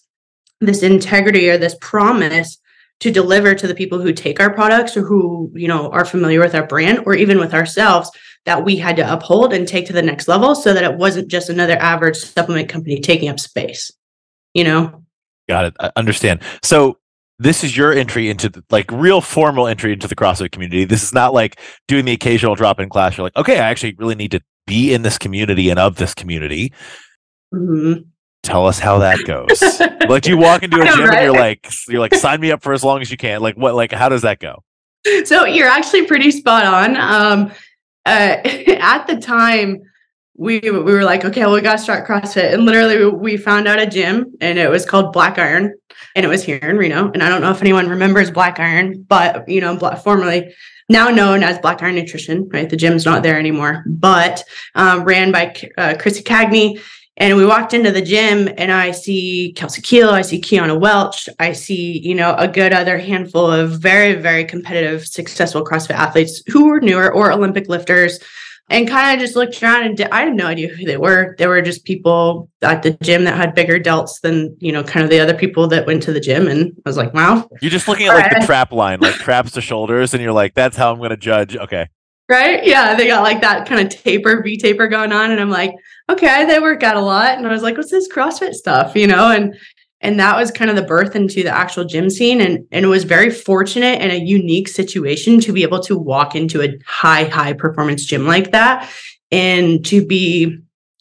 this 0.62 0.84
integrity 0.84 1.50
or 1.50 1.58
this 1.58 1.78
promise 1.82 2.60
to 3.00 3.10
deliver 3.10 3.56
to 3.56 3.66
the 3.66 3.74
people 3.74 4.00
who 4.00 4.14
take 4.14 4.40
our 4.40 4.54
products 4.54 4.96
or 4.96 5.02
who, 5.02 5.52
you 5.56 5.68
know, 5.68 5.90
are 5.90 6.06
familiar 6.06 6.42
with 6.42 6.54
our 6.54 6.68
brand 6.68 7.02
or 7.08 7.16
even 7.16 7.40
with 7.40 7.56
ourselves 7.56 8.12
that 8.50 8.66
we 8.66 8.76
had 8.76 8.96
to 8.96 9.14
uphold 9.14 9.54
and 9.54 9.68
take 9.68 9.86
to 9.86 9.94
the 9.94 10.02
next 10.02 10.28
level 10.28 10.56
so 10.56 10.74
that 10.74 10.84
it 10.84 10.98
wasn't 10.98 11.28
just 11.28 11.50
another 11.50 11.78
average 11.78 12.18
supplement 12.18 12.68
company 12.68 13.00
taking 13.00 13.30
up 13.30 13.40
space, 13.40 13.92
you 14.56 14.64
know? 14.64 15.04
Got 15.48 15.66
it. 15.66 15.76
I 15.80 15.92
understand. 15.96 16.42
So 16.64 16.98
this 17.38 17.64
is 17.64 17.78
your 17.78 17.94
entry 17.94 18.28
into 18.28 18.50
the, 18.50 18.64
like 18.72 18.92
real 18.92 19.22
formal 19.22 19.68
entry 19.68 19.94
into 19.94 20.08
the 20.08 20.16
CrossFit 20.16 20.52
community. 20.52 20.84
This 20.84 21.04
is 21.04 21.14
not 21.14 21.32
like 21.32 21.60
doing 21.88 22.06
the 22.06 22.12
occasional 22.12 22.56
drop 22.56 22.80
in 22.80 22.90
class. 22.90 23.16
You're 23.18 23.26
like, 23.28 23.36
okay, 23.36 23.60
I 23.60 23.70
actually 23.70 23.94
really 24.00 24.16
need 24.16 24.32
to 24.32 24.42
be 24.66 24.96
in 24.96 25.04
this 25.04 25.20
community 25.20 25.70
and 25.70 25.78
of 25.78 25.98
this 25.98 26.16
community. 26.16 26.74
Mm-hmm. 27.54 28.02
Tell 28.42 28.66
us 28.66 28.80
how 28.80 28.98
that 28.98 29.26
goes. 29.26 29.62
like, 30.10 30.24
do 30.24 30.32
you 30.32 30.38
walk 30.38 30.64
into 30.64 30.82
a 30.82 30.86
gym 30.86 31.02
right? 31.02 31.20
and 31.20 31.24
you're 31.26 31.40
like, 31.40 31.70
you're 31.88 32.00
like, 32.00 32.16
sign 32.16 32.42
me 32.42 32.52
up 32.52 32.64
for 32.64 32.74
as 32.74 32.84
long 32.84 33.00
as 33.00 33.12
you 33.12 33.18
can. 33.18 33.42
Like, 33.42 33.58
what? 33.58 33.76
Like, 33.76 33.92
how 33.92 34.10
does 34.10 34.24
that 34.24 34.40
go? 34.40 34.64
So 35.26 35.46
you're 35.46 35.68
actually 35.68 36.08
pretty 36.08 36.32
spot 36.32 36.66
on. 36.66 36.98
Um, 36.98 37.52
uh, 38.10 38.42
at 38.80 39.06
the 39.08 39.18
time, 39.18 39.82
we 40.36 40.60
we 40.62 40.72
were 40.72 41.04
like, 41.04 41.26
okay, 41.26 41.42
well, 41.42 41.54
we 41.54 41.62
got 41.62 41.74
to 41.74 41.84
start 41.84 42.08
CrossFit, 42.08 42.54
and 42.54 42.66
literally 42.66 43.06
we 43.06 43.38
found 43.38 43.68
out 43.68 43.80
a 43.80 43.86
gym, 43.86 44.34
and 44.40 44.58
it 44.58 44.70
was 44.70 44.86
called 44.86 45.12
Black 45.12 45.38
Iron, 45.38 45.74
and 46.16 46.26
it 46.26 46.30
was 46.30 46.44
here 46.44 46.58
in 46.58 46.78
Reno. 46.78 47.12
And 47.12 47.22
I 47.22 47.30
don't 47.30 47.42
know 47.42 47.52
if 47.52 47.62
anyone 47.62 47.90
remembers 47.90 48.32
Black 48.32 48.60
Iron, 48.60 49.06
but 49.08 49.48
you 49.50 49.60
know, 49.60 49.78
formerly 50.04 50.54
now 50.88 51.10
known 51.10 51.44
as 51.44 51.60
Black 51.60 51.84
Iron 51.84 51.96
Nutrition, 51.96 52.50
right? 52.50 52.70
The 52.70 52.78
gym's 52.78 53.06
not 53.06 53.22
there 53.22 53.38
anymore, 53.38 53.84
but 53.86 54.44
um, 54.76 55.04
ran 55.04 55.32
by 55.32 55.56
uh, 55.78 55.96
Chrissy 56.00 56.24
Cagney. 56.24 56.82
And 57.20 57.36
we 57.36 57.46
walked 57.46 57.74
into 57.74 57.92
the 57.92 58.02
gym 58.02 58.50
and 58.58 58.72
I 58.72 58.92
see 58.92 59.52
Kelsey 59.58 59.82
Kiel, 59.82 60.10
I 60.10 60.22
see 60.22 60.40
Kiana 60.40 60.80
Welch, 60.80 61.28
I 61.38 61.52
see, 61.52 62.00
you 62.00 62.16
know, 62.16 62.34
a 62.38 62.48
good 62.48 62.72
other 62.72 62.98
handful 62.98 63.52
of 63.52 63.72
very, 63.72 64.16
very 64.16 64.46
competitive, 64.46 65.06
successful 65.06 65.66
CrossFit 65.66 65.96
athletes 65.96 66.42
who 66.48 66.68
were 66.68 66.80
newer 66.80 67.14
or 67.14 67.30
Olympic 67.34 67.68
lifters 67.68 68.20
and 68.70 68.88
kind 68.88 69.14
of 69.14 69.20
just 69.20 69.36
looked 69.36 69.62
around 69.62 69.84
and 69.84 69.98
did, 69.98 70.10
I 70.12 70.22
had 70.22 70.36
no 70.36 70.46
idea 70.46 70.70
who 70.70 70.86
they 70.86 70.96
were. 70.96 71.36
They 71.38 71.48
were 71.48 71.62
just 71.62 71.84
people 71.84 72.50
at 72.62 72.84
the 72.84 72.92
gym 73.02 73.26
that 73.26 73.36
had 73.36 73.56
bigger 73.56 73.80
delts 73.80 74.22
than, 74.22 74.56
you 74.60 74.72
know, 74.72 74.84
kind 74.84 75.04
of 75.04 75.10
the 75.10 75.20
other 75.20 75.34
people 75.34 75.68
that 75.68 75.88
went 75.88 76.04
to 76.04 76.14
the 76.14 76.20
gym. 76.20 76.48
And 76.48 76.72
I 76.86 76.90
was 76.90 76.96
like, 76.96 77.14
wow. 77.14 77.50
You're 77.62 77.72
just 77.72 77.88
looking 77.88 78.08
at 78.08 78.16
like 78.16 78.40
the 78.40 78.40
trap 78.46 78.72
line, 78.72 79.00
like 79.00 79.16
traps 79.16 79.52
to 79.54 79.62
shoulders, 79.62 80.14
and 80.14 80.22
you're 80.24 80.34
like, 80.34 80.54
that's 80.54 80.78
how 80.78 80.92
I'm 80.92 81.00
going 81.00 81.10
to 81.10 81.18
judge. 81.18 81.58
Okay. 81.58 81.90
Right. 82.30 82.64
Yeah. 82.64 82.94
They 82.94 83.08
got 83.08 83.24
like 83.24 83.42
that 83.42 83.68
kind 83.68 83.82
of 83.82 83.90
taper, 83.90 84.44
V 84.44 84.56
taper 84.56 84.88
going 84.88 85.12
on. 85.12 85.32
And 85.32 85.42
I'm 85.42 85.50
like, 85.50 85.74
okay, 86.10 86.46
they 86.46 86.60
work 86.60 86.84
out 86.84 86.96
a 86.96 87.02
lot. 87.02 87.38
And 87.38 87.48
I 87.48 87.52
was 87.52 87.64
like, 87.64 87.76
what's 87.76 87.90
this 87.90 88.08
CrossFit 88.08 88.54
stuff? 88.54 88.96
You 88.96 89.08
know, 89.08 89.32
and 89.32 89.56
and 90.02 90.20
that 90.20 90.38
was 90.38 90.52
kind 90.52 90.70
of 90.70 90.76
the 90.76 90.84
birth 90.84 91.16
into 91.16 91.44
the 91.44 91.50
actual 91.50 91.86
gym 91.86 92.10
scene 92.10 92.40
and 92.40 92.66
and 92.72 92.86
it 92.86 92.88
was 92.88 93.04
very 93.04 93.30
fortunate 93.30 94.00
and 94.00 94.12
a 94.12 94.20
unique 94.20 94.68
situation 94.68 95.40
to 95.42 95.52
be 95.52 95.64
able 95.64 95.80
to 95.82 95.98
walk 95.98 96.36
into 96.36 96.62
a 96.62 96.78
high 96.86 97.26
high 97.26 97.54
performance 97.54 98.06
gym 98.06 98.26
like 98.26 98.52
that 98.52 98.90
and 99.32 99.86
to 99.86 100.06
be 100.06 100.58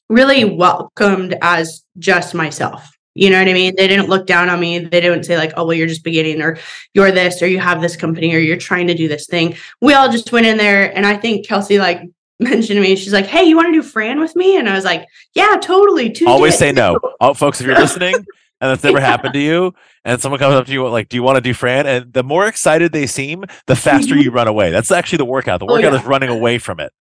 really 0.08 0.44
welcomed 0.44 1.37
as 1.42 1.85
just 1.99 2.35
myself 2.35 2.98
you 3.19 3.31
know 3.31 3.39
what 3.39 3.49
i 3.49 3.53
mean? 3.53 3.75
They 3.77 3.89
didn't 3.89 4.09
look 4.09 4.27
down 4.27 4.49
on 4.49 4.61
me. 4.61 4.79
They 4.79 5.01
didn't 5.01 5.25
say 5.25 5.37
like 5.37 5.53
oh 5.57 5.65
well 5.65 5.75
you're 5.75 5.89
just 5.89 6.05
beginning 6.05 6.41
or 6.41 6.57
you're 6.95 7.11
this 7.11 7.43
or 7.43 7.49
you 7.49 7.59
have 7.59 7.83
this 7.83 7.97
company 7.97 8.33
or 8.35 8.39
you're 8.39 8.57
trying 8.57 8.87
to 8.87 8.95
do 8.95 9.09
this 9.09 9.27
thing. 9.27 9.57
We 9.81 9.95
all 9.95 10.11
just 10.11 10.31
went 10.31 10.47
in 10.47 10.57
there 10.57 10.97
and 10.97 11.05
i 11.05 11.17
think 11.17 11.47
kelsey 11.47 11.79
like 11.79 12.03
mentioned 12.41 12.77
to 12.77 12.81
me 12.81 12.95
she's 12.95 13.13
like 13.13 13.27
hey 13.27 13.43
you 13.43 13.57
want 13.57 13.67
to 13.67 13.73
do 13.73 13.83
fran 13.83 14.21
with 14.21 14.37
me? 14.37 14.57
And 14.57 14.69
i 14.69 14.75
was 14.75 14.85
like 14.85 15.07
yeah 15.35 15.57
totally 15.61 16.11
Tuesday. 16.11 16.31
always 16.31 16.57
say 16.57 16.71
no. 16.73 16.99
Oh 17.21 17.35
folks 17.35 17.61
if 17.61 17.67
you're 17.67 17.79
listening 17.79 18.15
and 18.15 18.71
that's 18.71 18.85
never 18.85 19.01
happened 19.01 19.35
to 19.35 19.41
you 19.41 19.75
and 20.05 20.21
someone 20.21 20.39
comes 20.39 20.55
up 20.55 20.67
to 20.67 20.73
you 20.73 20.87
like 20.89 21.09
do 21.09 21.17
you 21.17 21.25
want 21.25 21.37
to 21.37 21.41
do 21.41 21.55
fran? 21.55 21.87
And 21.87 22.13
the 22.13 22.23
more 22.23 22.47
excited 22.47 22.93
they 22.93 23.07
seem 23.07 23.45
the 23.67 23.75
faster 23.75 24.15
mm-hmm. 24.15 24.23
you 24.23 24.31
run 24.31 24.47
away. 24.47 24.71
That's 24.71 24.93
actually 24.93 25.19
the 25.19 25.25
workout. 25.25 25.59
The 25.59 25.67
oh, 25.67 25.75
workout 25.75 25.93
oh, 25.93 25.97
yeah. 25.97 26.03
is 26.03 26.07
running 26.07 26.29
away 26.29 26.59
from 26.59 26.79
it 26.79 26.93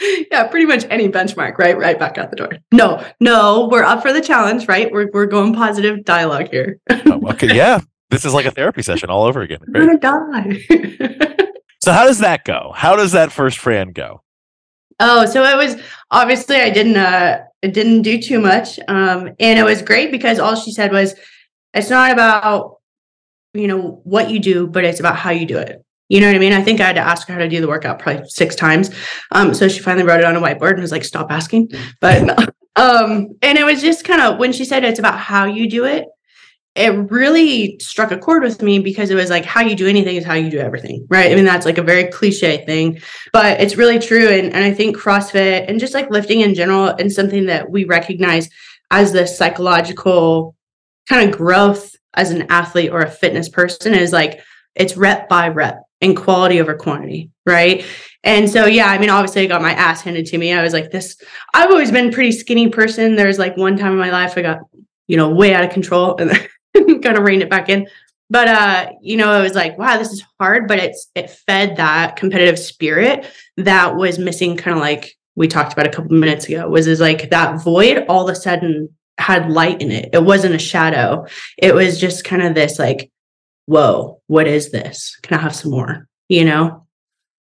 yeah. 0.30 0.46
pretty 0.46 0.66
much 0.66 0.84
any 0.90 1.08
benchmark 1.08 1.58
right 1.58 1.76
right 1.78 1.98
back 1.98 2.18
out 2.18 2.30
the 2.30 2.36
door 2.36 2.50
no 2.72 3.04
no 3.20 3.68
we're 3.70 3.84
up 3.84 4.02
for 4.02 4.12
the 4.12 4.20
challenge 4.20 4.68
right 4.68 4.92
we're, 4.92 5.10
we're 5.12 5.26
going 5.26 5.54
positive 5.54 6.04
dialogue 6.04 6.48
here 6.50 6.78
oh, 6.90 7.20
okay 7.30 7.54
yeah 7.54 7.80
this 8.10 8.24
is 8.24 8.34
like 8.34 8.46
a 8.46 8.50
therapy 8.50 8.82
session 8.82 9.10
all 9.10 9.24
over 9.24 9.42
again 9.42 9.60
right? 9.68 9.82
i'm 9.82 9.98
gonna 9.98 9.98
die 9.98 11.26
so 11.82 11.92
how 11.92 12.06
does 12.06 12.18
that 12.18 12.44
go 12.44 12.72
how 12.74 12.96
does 12.96 13.12
that 13.12 13.32
first 13.32 13.58
fran 13.58 13.92
go 13.92 14.22
Oh, 15.00 15.26
so 15.26 15.44
it 15.44 15.56
was 15.56 15.80
obviously 16.10 16.56
I 16.56 16.70
didn't 16.70 16.96
uh 16.96 17.44
it 17.62 17.72
didn't 17.72 18.02
do 18.02 18.20
too 18.20 18.40
much. 18.40 18.78
Um 18.88 19.30
and 19.38 19.58
it 19.58 19.64
was 19.64 19.82
great 19.82 20.10
because 20.10 20.38
all 20.38 20.56
she 20.56 20.72
said 20.72 20.92
was 20.92 21.14
it's 21.74 21.90
not 21.90 22.10
about 22.10 22.76
you 23.54 23.68
know 23.68 24.00
what 24.04 24.30
you 24.30 24.40
do, 24.40 24.66
but 24.66 24.84
it's 24.84 25.00
about 25.00 25.16
how 25.16 25.30
you 25.30 25.46
do 25.46 25.58
it. 25.58 25.84
You 26.08 26.20
know 26.20 26.26
what 26.26 26.36
I 26.36 26.38
mean? 26.38 26.52
I 26.52 26.62
think 26.62 26.80
I 26.80 26.86
had 26.86 26.96
to 26.96 27.00
ask 27.00 27.28
her 27.28 27.34
how 27.34 27.40
to 27.40 27.48
do 27.48 27.60
the 27.60 27.68
workout 27.68 27.98
probably 27.98 28.28
six 28.28 28.54
times. 28.54 28.90
Um 29.32 29.54
so 29.54 29.68
she 29.68 29.80
finally 29.80 30.06
wrote 30.06 30.20
it 30.20 30.26
on 30.26 30.36
a 30.36 30.40
whiteboard 30.40 30.72
and 30.72 30.80
was 30.80 30.92
like 30.92 31.04
stop 31.04 31.30
asking. 31.30 31.70
But 32.00 32.38
um 32.76 33.36
and 33.42 33.58
it 33.58 33.64
was 33.64 33.80
just 33.80 34.04
kind 34.04 34.20
of 34.20 34.38
when 34.38 34.52
she 34.52 34.64
said 34.64 34.84
it's 34.84 34.98
about 34.98 35.18
how 35.18 35.44
you 35.44 35.68
do 35.68 35.84
it, 35.84 36.06
it 36.78 37.10
really 37.10 37.76
struck 37.80 38.12
a 38.12 38.18
chord 38.18 38.44
with 38.44 38.62
me 38.62 38.78
because 38.78 39.10
it 39.10 39.16
was 39.16 39.30
like 39.30 39.44
how 39.44 39.60
you 39.60 39.74
do 39.74 39.88
anything 39.88 40.16
is 40.16 40.24
how 40.24 40.34
you 40.34 40.48
do 40.48 40.58
everything 40.58 41.04
right 41.10 41.32
i 41.32 41.34
mean 41.34 41.44
that's 41.44 41.66
like 41.66 41.78
a 41.78 41.82
very 41.82 42.04
cliche 42.04 42.64
thing 42.64 43.00
but 43.32 43.60
it's 43.60 43.76
really 43.76 43.98
true 43.98 44.28
and, 44.28 44.54
and 44.54 44.64
i 44.64 44.72
think 44.72 44.96
crossfit 44.96 45.64
and 45.68 45.80
just 45.80 45.92
like 45.92 46.08
lifting 46.10 46.40
in 46.40 46.54
general 46.54 46.86
and 46.86 47.12
something 47.12 47.46
that 47.46 47.68
we 47.68 47.84
recognize 47.84 48.48
as 48.90 49.12
the 49.12 49.26
psychological 49.26 50.54
kind 51.08 51.28
of 51.28 51.36
growth 51.36 51.94
as 52.14 52.30
an 52.30 52.46
athlete 52.48 52.92
or 52.92 53.00
a 53.00 53.10
fitness 53.10 53.48
person 53.48 53.92
is 53.92 54.12
like 54.12 54.40
it's 54.76 54.96
rep 54.96 55.28
by 55.28 55.48
rep 55.48 55.82
and 56.00 56.16
quality 56.16 56.60
over 56.60 56.74
quantity 56.74 57.30
right 57.46 57.84
and 58.24 58.48
so 58.48 58.66
yeah 58.66 58.86
i 58.86 58.98
mean 58.98 59.10
obviously 59.10 59.42
i 59.42 59.46
got 59.46 59.62
my 59.62 59.72
ass 59.72 60.02
handed 60.02 60.26
to 60.26 60.38
me 60.38 60.52
i 60.52 60.62
was 60.62 60.72
like 60.72 60.90
this 60.90 61.20
i've 61.54 61.70
always 61.70 61.90
been 61.90 62.12
pretty 62.12 62.32
skinny 62.32 62.68
person 62.68 63.16
there's 63.16 63.38
like 63.38 63.56
one 63.56 63.76
time 63.76 63.92
in 63.92 63.98
my 63.98 64.10
life 64.10 64.36
i 64.36 64.42
got 64.42 64.58
you 65.08 65.16
know 65.16 65.28
way 65.28 65.54
out 65.54 65.64
of 65.64 65.70
control 65.70 66.16
and 66.18 66.30
kind 67.02 67.16
of 67.16 67.24
rein 67.24 67.42
it 67.42 67.50
back 67.50 67.68
in. 67.68 67.88
But 68.30 68.48
uh, 68.48 68.90
you 69.00 69.16
know, 69.16 69.38
it 69.38 69.42
was 69.42 69.54
like, 69.54 69.78
wow, 69.78 69.96
this 69.96 70.12
is 70.12 70.22
hard, 70.38 70.68
but 70.68 70.78
it's 70.78 71.10
it 71.14 71.30
fed 71.30 71.76
that 71.76 72.16
competitive 72.16 72.58
spirit 72.58 73.26
that 73.56 73.96
was 73.96 74.18
missing, 74.18 74.56
kind 74.56 74.76
of 74.76 74.82
like 74.82 75.16
we 75.34 75.48
talked 75.48 75.72
about 75.72 75.86
a 75.86 75.90
couple 75.90 76.12
minutes 76.12 76.46
ago, 76.46 76.68
was 76.68 76.86
is 76.86 77.00
like 77.00 77.30
that 77.30 77.62
void 77.62 78.04
all 78.08 78.28
of 78.28 78.36
a 78.36 78.38
sudden 78.38 78.90
had 79.16 79.50
light 79.50 79.80
in 79.80 79.90
it. 79.90 80.10
It 80.12 80.24
wasn't 80.24 80.54
a 80.54 80.58
shadow. 80.58 81.26
It 81.56 81.74
was 81.74 81.98
just 81.98 82.24
kind 82.24 82.42
of 82.42 82.54
this 82.54 82.78
like, 82.78 83.10
whoa, 83.68 84.20
what 84.28 84.46
is 84.46 84.70
this? 84.70 85.16
Can 85.22 85.38
I 85.38 85.42
have 85.42 85.54
some 85.54 85.70
more? 85.70 86.08
You 86.28 86.44
know? 86.44 86.86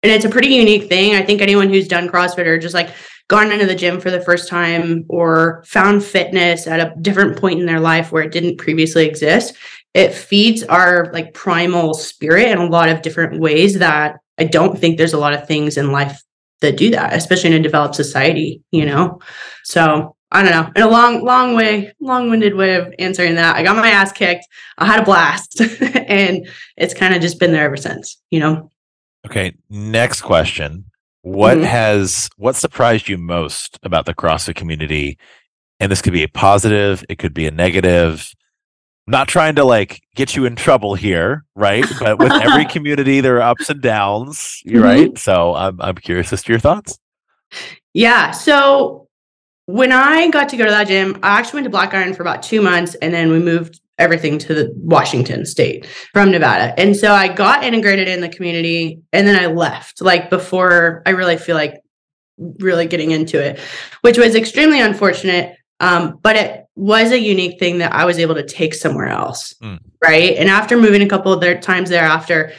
And 0.02 0.10
it's 0.10 0.24
a 0.24 0.30
pretty 0.30 0.48
unique 0.48 0.88
thing. 0.88 1.14
I 1.14 1.22
think 1.22 1.40
anyone 1.40 1.68
who's 1.68 1.86
done 1.86 2.08
CrossFit 2.08 2.46
or 2.46 2.58
just 2.58 2.74
like 2.74 2.90
gone 3.28 3.52
into 3.52 3.64
the 3.64 3.76
gym 3.76 4.00
for 4.00 4.10
the 4.10 4.20
first 4.20 4.48
time 4.48 5.04
or 5.08 5.62
found 5.64 6.02
fitness 6.02 6.66
at 6.66 6.80
a 6.80 6.92
different 7.00 7.38
point 7.38 7.60
in 7.60 7.66
their 7.66 7.78
life 7.78 8.10
where 8.10 8.24
it 8.24 8.32
didn't 8.32 8.56
previously 8.56 9.06
exist 9.06 9.54
it 9.94 10.12
feeds 10.12 10.62
our 10.64 11.10
like 11.12 11.34
primal 11.34 11.94
spirit 11.94 12.48
in 12.48 12.58
a 12.58 12.66
lot 12.66 12.88
of 12.88 13.02
different 13.02 13.40
ways 13.40 13.78
that 13.78 14.18
i 14.38 14.44
don't 14.44 14.78
think 14.78 14.98
there's 14.98 15.12
a 15.12 15.18
lot 15.18 15.32
of 15.32 15.46
things 15.46 15.76
in 15.76 15.92
life 15.92 16.20
that 16.60 16.76
do 16.76 16.90
that 16.90 17.12
especially 17.12 17.50
in 17.50 17.60
a 17.60 17.62
developed 17.62 17.94
society 17.94 18.62
you 18.72 18.84
know 18.84 19.20
so 19.64 20.16
i 20.32 20.42
don't 20.42 20.52
know 20.52 20.70
in 20.76 20.82
a 20.82 20.88
long 20.88 21.24
long 21.24 21.54
way 21.54 21.92
long-winded 22.00 22.54
way 22.54 22.74
of 22.74 22.92
answering 22.98 23.34
that 23.34 23.56
i 23.56 23.62
got 23.62 23.76
my 23.76 23.90
ass 23.90 24.12
kicked 24.12 24.46
i 24.78 24.86
had 24.86 25.00
a 25.00 25.04
blast 25.04 25.60
and 26.06 26.48
it's 26.76 26.94
kind 26.94 27.14
of 27.14 27.20
just 27.20 27.38
been 27.38 27.52
there 27.52 27.64
ever 27.64 27.76
since 27.76 28.20
you 28.30 28.40
know 28.40 28.70
okay 29.26 29.52
next 29.68 30.22
question 30.22 30.84
what 31.22 31.56
mm-hmm. 31.56 31.66
has 31.66 32.30
what 32.36 32.56
surprised 32.56 33.08
you 33.08 33.18
most 33.18 33.78
about 33.82 34.06
the 34.06 34.14
CrossFit 34.14 34.54
community? 34.54 35.18
And 35.78 35.90
this 35.90 36.02
could 36.02 36.12
be 36.12 36.22
a 36.22 36.28
positive, 36.28 37.04
it 37.08 37.18
could 37.18 37.34
be 37.34 37.46
a 37.46 37.50
negative. 37.50 38.32
I'm 39.06 39.12
not 39.12 39.28
trying 39.28 39.54
to 39.56 39.64
like 39.64 40.00
get 40.14 40.36
you 40.36 40.44
in 40.44 40.56
trouble 40.56 40.94
here, 40.94 41.44
right? 41.54 41.84
But 41.98 42.18
with 42.18 42.32
every 42.32 42.64
community, 42.70 43.20
there 43.20 43.36
are 43.36 43.42
ups 43.42 43.68
and 43.68 43.80
downs. 43.80 44.60
You're 44.64 44.82
mm-hmm. 44.82 45.08
right. 45.08 45.18
So 45.18 45.54
I'm 45.54 45.80
I'm 45.80 45.96
curious 45.96 46.32
as 46.32 46.42
to 46.44 46.52
your 46.52 46.60
thoughts. 46.60 46.98
Yeah. 47.92 48.30
So 48.30 49.08
when 49.72 49.92
I 49.92 50.28
got 50.30 50.48
to 50.50 50.56
go 50.56 50.64
to 50.64 50.70
that 50.70 50.88
gym, 50.88 51.18
I 51.22 51.38
actually 51.38 51.58
went 51.58 51.64
to 51.64 51.70
Black 51.70 51.94
Iron 51.94 52.14
for 52.14 52.22
about 52.22 52.42
two 52.42 52.60
months, 52.60 52.94
and 52.96 53.12
then 53.12 53.30
we 53.30 53.38
moved 53.38 53.80
everything 54.00 54.38
to 54.38 54.54
the 54.54 54.72
Washington 54.76 55.44
state 55.44 55.86
from 56.12 56.30
Nevada. 56.30 56.74
And 56.80 56.96
so 56.96 57.12
I 57.12 57.28
got 57.28 57.62
integrated 57.62 58.08
in 58.08 58.22
the 58.22 58.30
community 58.30 59.02
and 59.12 59.26
then 59.26 59.38
I 59.38 59.46
left 59.46 60.00
like 60.00 60.30
before 60.30 61.02
I 61.04 61.10
really 61.10 61.36
feel 61.36 61.54
like 61.54 61.82
really 62.38 62.86
getting 62.86 63.10
into 63.10 63.38
it, 63.38 63.60
which 64.00 64.16
was 64.16 64.34
extremely 64.34 64.80
unfortunate. 64.80 65.54
Um, 65.80 66.18
but 66.22 66.36
it 66.36 66.64
was 66.74 67.12
a 67.12 67.20
unique 67.20 67.58
thing 67.58 67.78
that 67.78 67.92
I 67.92 68.06
was 68.06 68.18
able 68.18 68.34
to 68.34 68.46
take 68.46 68.74
somewhere 68.74 69.08
else. 69.08 69.54
Mm. 69.62 69.78
Right. 70.02 70.34
And 70.36 70.48
after 70.48 70.78
moving 70.78 71.02
a 71.02 71.08
couple 71.08 71.32
of 71.32 71.42
their 71.42 71.60
times 71.60 71.90
thereafter, 71.90 72.52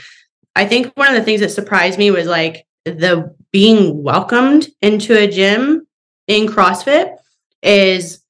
I 0.55 0.65
think 0.65 0.93
one 0.95 1.07
of 1.07 1.15
the 1.15 1.23
things 1.23 1.41
that 1.41 1.49
surprised 1.49 1.97
me 1.97 2.11
was 2.11 2.27
like 2.27 2.67
the 2.85 3.35
being 3.51 4.03
welcomed 4.03 4.67
into 4.81 5.17
a 5.17 5.27
gym 5.27 5.87
in 6.31 6.47
CrossFit 6.47 7.17
is 7.61 8.23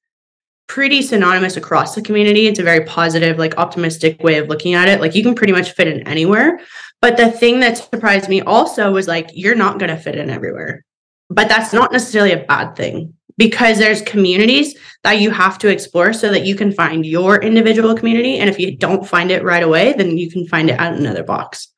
pretty 0.66 1.02
synonymous 1.02 1.56
across 1.56 1.94
the 1.94 2.02
community. 2.02 2.46
It's 2.48 2.58
a 2.58 2.64
very 2.64 2.84
positive, 2.84 3.38
like 3.38 3.56
optimistic 3.58 4.22
way 4.22 4.38
of 4.38 4.48
looking 4.48 4.74
at 4.74 4.88
it. 4.88 5.00
Like 5.00 5.14
you 5.14 5.22
can 5.22 5.34
pretty 5.34 5.52
much 5.52 5.72
fit 5.72 5.86
in 5.86 6.06
anywhere. 6.08 6.60
But 7.00 7.16
the 7.16 7.30
thing 7.30 7.60
that 7.60 7.78
surprised 7.78 8.28
me 8.28 8.40
also 8.40 8.90
was 8.92 9.06
like, 9.06 9.30
you're 9.34 9.54
not 9.54 9.78
going 9.78 9.90
to 9.90 9.96
fit 9.96 10.16
in 10.16 10.30
everywhere. 10.30 10.84
But 11.30 11.48
that's 11.48 11.72
not 11.72 11.92
necessarily 11.92 12.32
a 12.32 12.44
bad 12.44 12.74
thing 12.74 13.14
because 13.38 13.78
there's 13.78 14.02
communities 14.02 14.76
that 15.04 15.20
you 15.20 15.30
have 15.30 15.58
to 15.58 15.68
explore 15.68 16.12
so 16.12 16.30
that 16.30 16.44
you 16.44 16.54
can 16.54 16.72
find 16.72 17.06
your 17.06 17.40
individual 17.40 17.94
community. 17.94 18.38
And 18.38 18.50
if 18.50 18.58
you 18.58 18.76
don't 18.76 19.06
find 19.06 19.30
it 19.30 19.44
right 19.44 19.62
away, 19.62 19.94
then 19.96 20.18
you 20.18 20.30
can 20.30 20.46
find 20.48 20.70
it 20.70 20.78
at 20.78 20.94
another 20.94 21.22
box. 21.22 21.68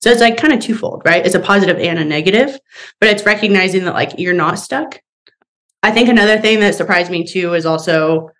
So 0.00 0.10
it's 0.10 0.20
like 0.20 0.36
kind 0.36 0.52
of 0.52 0.60
twofold, 0.60 1.02
right? 1.04 1.24
It's 1.24 1.34
a 1.34 1.40
positive 1.40 1.78
and 1.78 1.98
a 1.98 2.04
negative, 2.04 2.58
but 3.00 3.08
it's 3.08 3.26
recognizing 3.26 3.84
that 3.84 3.94
like 3.94 4.18
you're 4.18 4.34
not 4.34 4.58
stuck. 4.58 5.00
I 5.82 5.90
think 5.90 6.08
another 6.08 6.38
thing 6.40 6.60
that 6.60 6.74
surprised 6.74 7.10
me 7.10 7.24
too 7.24 7.54
is 7.54 7.66
also 7.66 8.30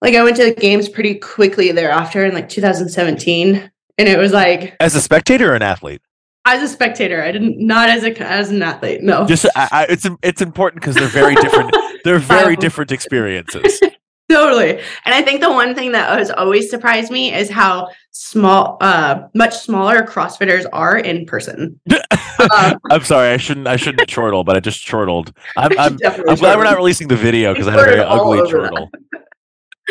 like 0.00 0.14
I 0.14 0.22
went 0.22 0.36
to 0.36 0.44
the 0.44 0.54
games 0.54 0.88
pretty 0.88 1.16
quickly 1.16 1.72
thereafter 1.72 2.24
in 2.24 2.32
like 2.32 2.48
2017, 2.48 3.70
and 3.98 4.08
it 4.08 4.18
was 4.18 4.32
like 4.32 4.76
as 4.80 4.94
a 4.94 5.00
spectator 5.00 5.52
or 5.52 5.54
an 5.54 5.62
athlete. 5.62 6.02
As 6.46 6.62
a 6.62 6.68
spectator, 6.68 7.22
I 7.22 7.32
didn't 7.32 7.58
not 7.58 7.90
as 7.90 8.02
a 8.02 8.18
as 8.22 8.50
an 8.50 8.62
athlete. 8.62 9.02
No, 9.02 9.26
just 9.26 9.46
I, 9.56 9.68
I, 9.70 9.86
it's 9.90 10.06
it's 10.22 10.40
important 10.40 10.80
because 10.80 10.96
they're 10.96 11.06
very 11.06 11.34
different. 11.34 11.76
they're 12.04 12.18
very 12.18 12.54
um, 12.54 12.60
different 12.60 12.92
experiences. 12.92 13.80
totally. 14.30 14.78
And 15.04 15.14
I 15.14 15.22
think 15.22 15.40
the 15.40 15.50
one 15.50 15.74
thing 15.74 15.92
that 15.92 16.18
has 16.18 16.30
always 16.30 16.70
surprised 16.70 17.10
me 17.10 17.34
is 17.34 17.50
how 17.50 17.88
small, 18.12 18.78
uh, 18.80 19.28
much 19.34 19.56
smaller 19.56 20.02
CrossFitters 20.02 20.66
are 20.72 20.98
in 20.98 21.26
person. 21.26 21.80
um, 21.90 22.78
I'm 22.90 23.04
sorry, 23.04 23.30
I 23.30 23.36
shouldn't, 23.36 23.66
I 23.66 23.76
shouldn't 23.76 24.08
chortle, 24.08 24.44
but 24.44 24.56
I 24.56 24.60
just 24.60 24.84
chortled. 24.84 25.32
I'm, 25.56 25.78
I'm, 25.78 25.98
I'm 26.06 26.36
glad 26.36 26.56
we're 26.58 26.64
not 26.64 26.76
releasing 26.76 27.08
the 27.08 27.16
video 27.16 27.52
because 27.52 27.68
I 27.68 27.72
had 27.72 27.80
a 27.80 27.84
very 27.84 28.00
ugly 28.00 28.50
chortle. 28.50 28.90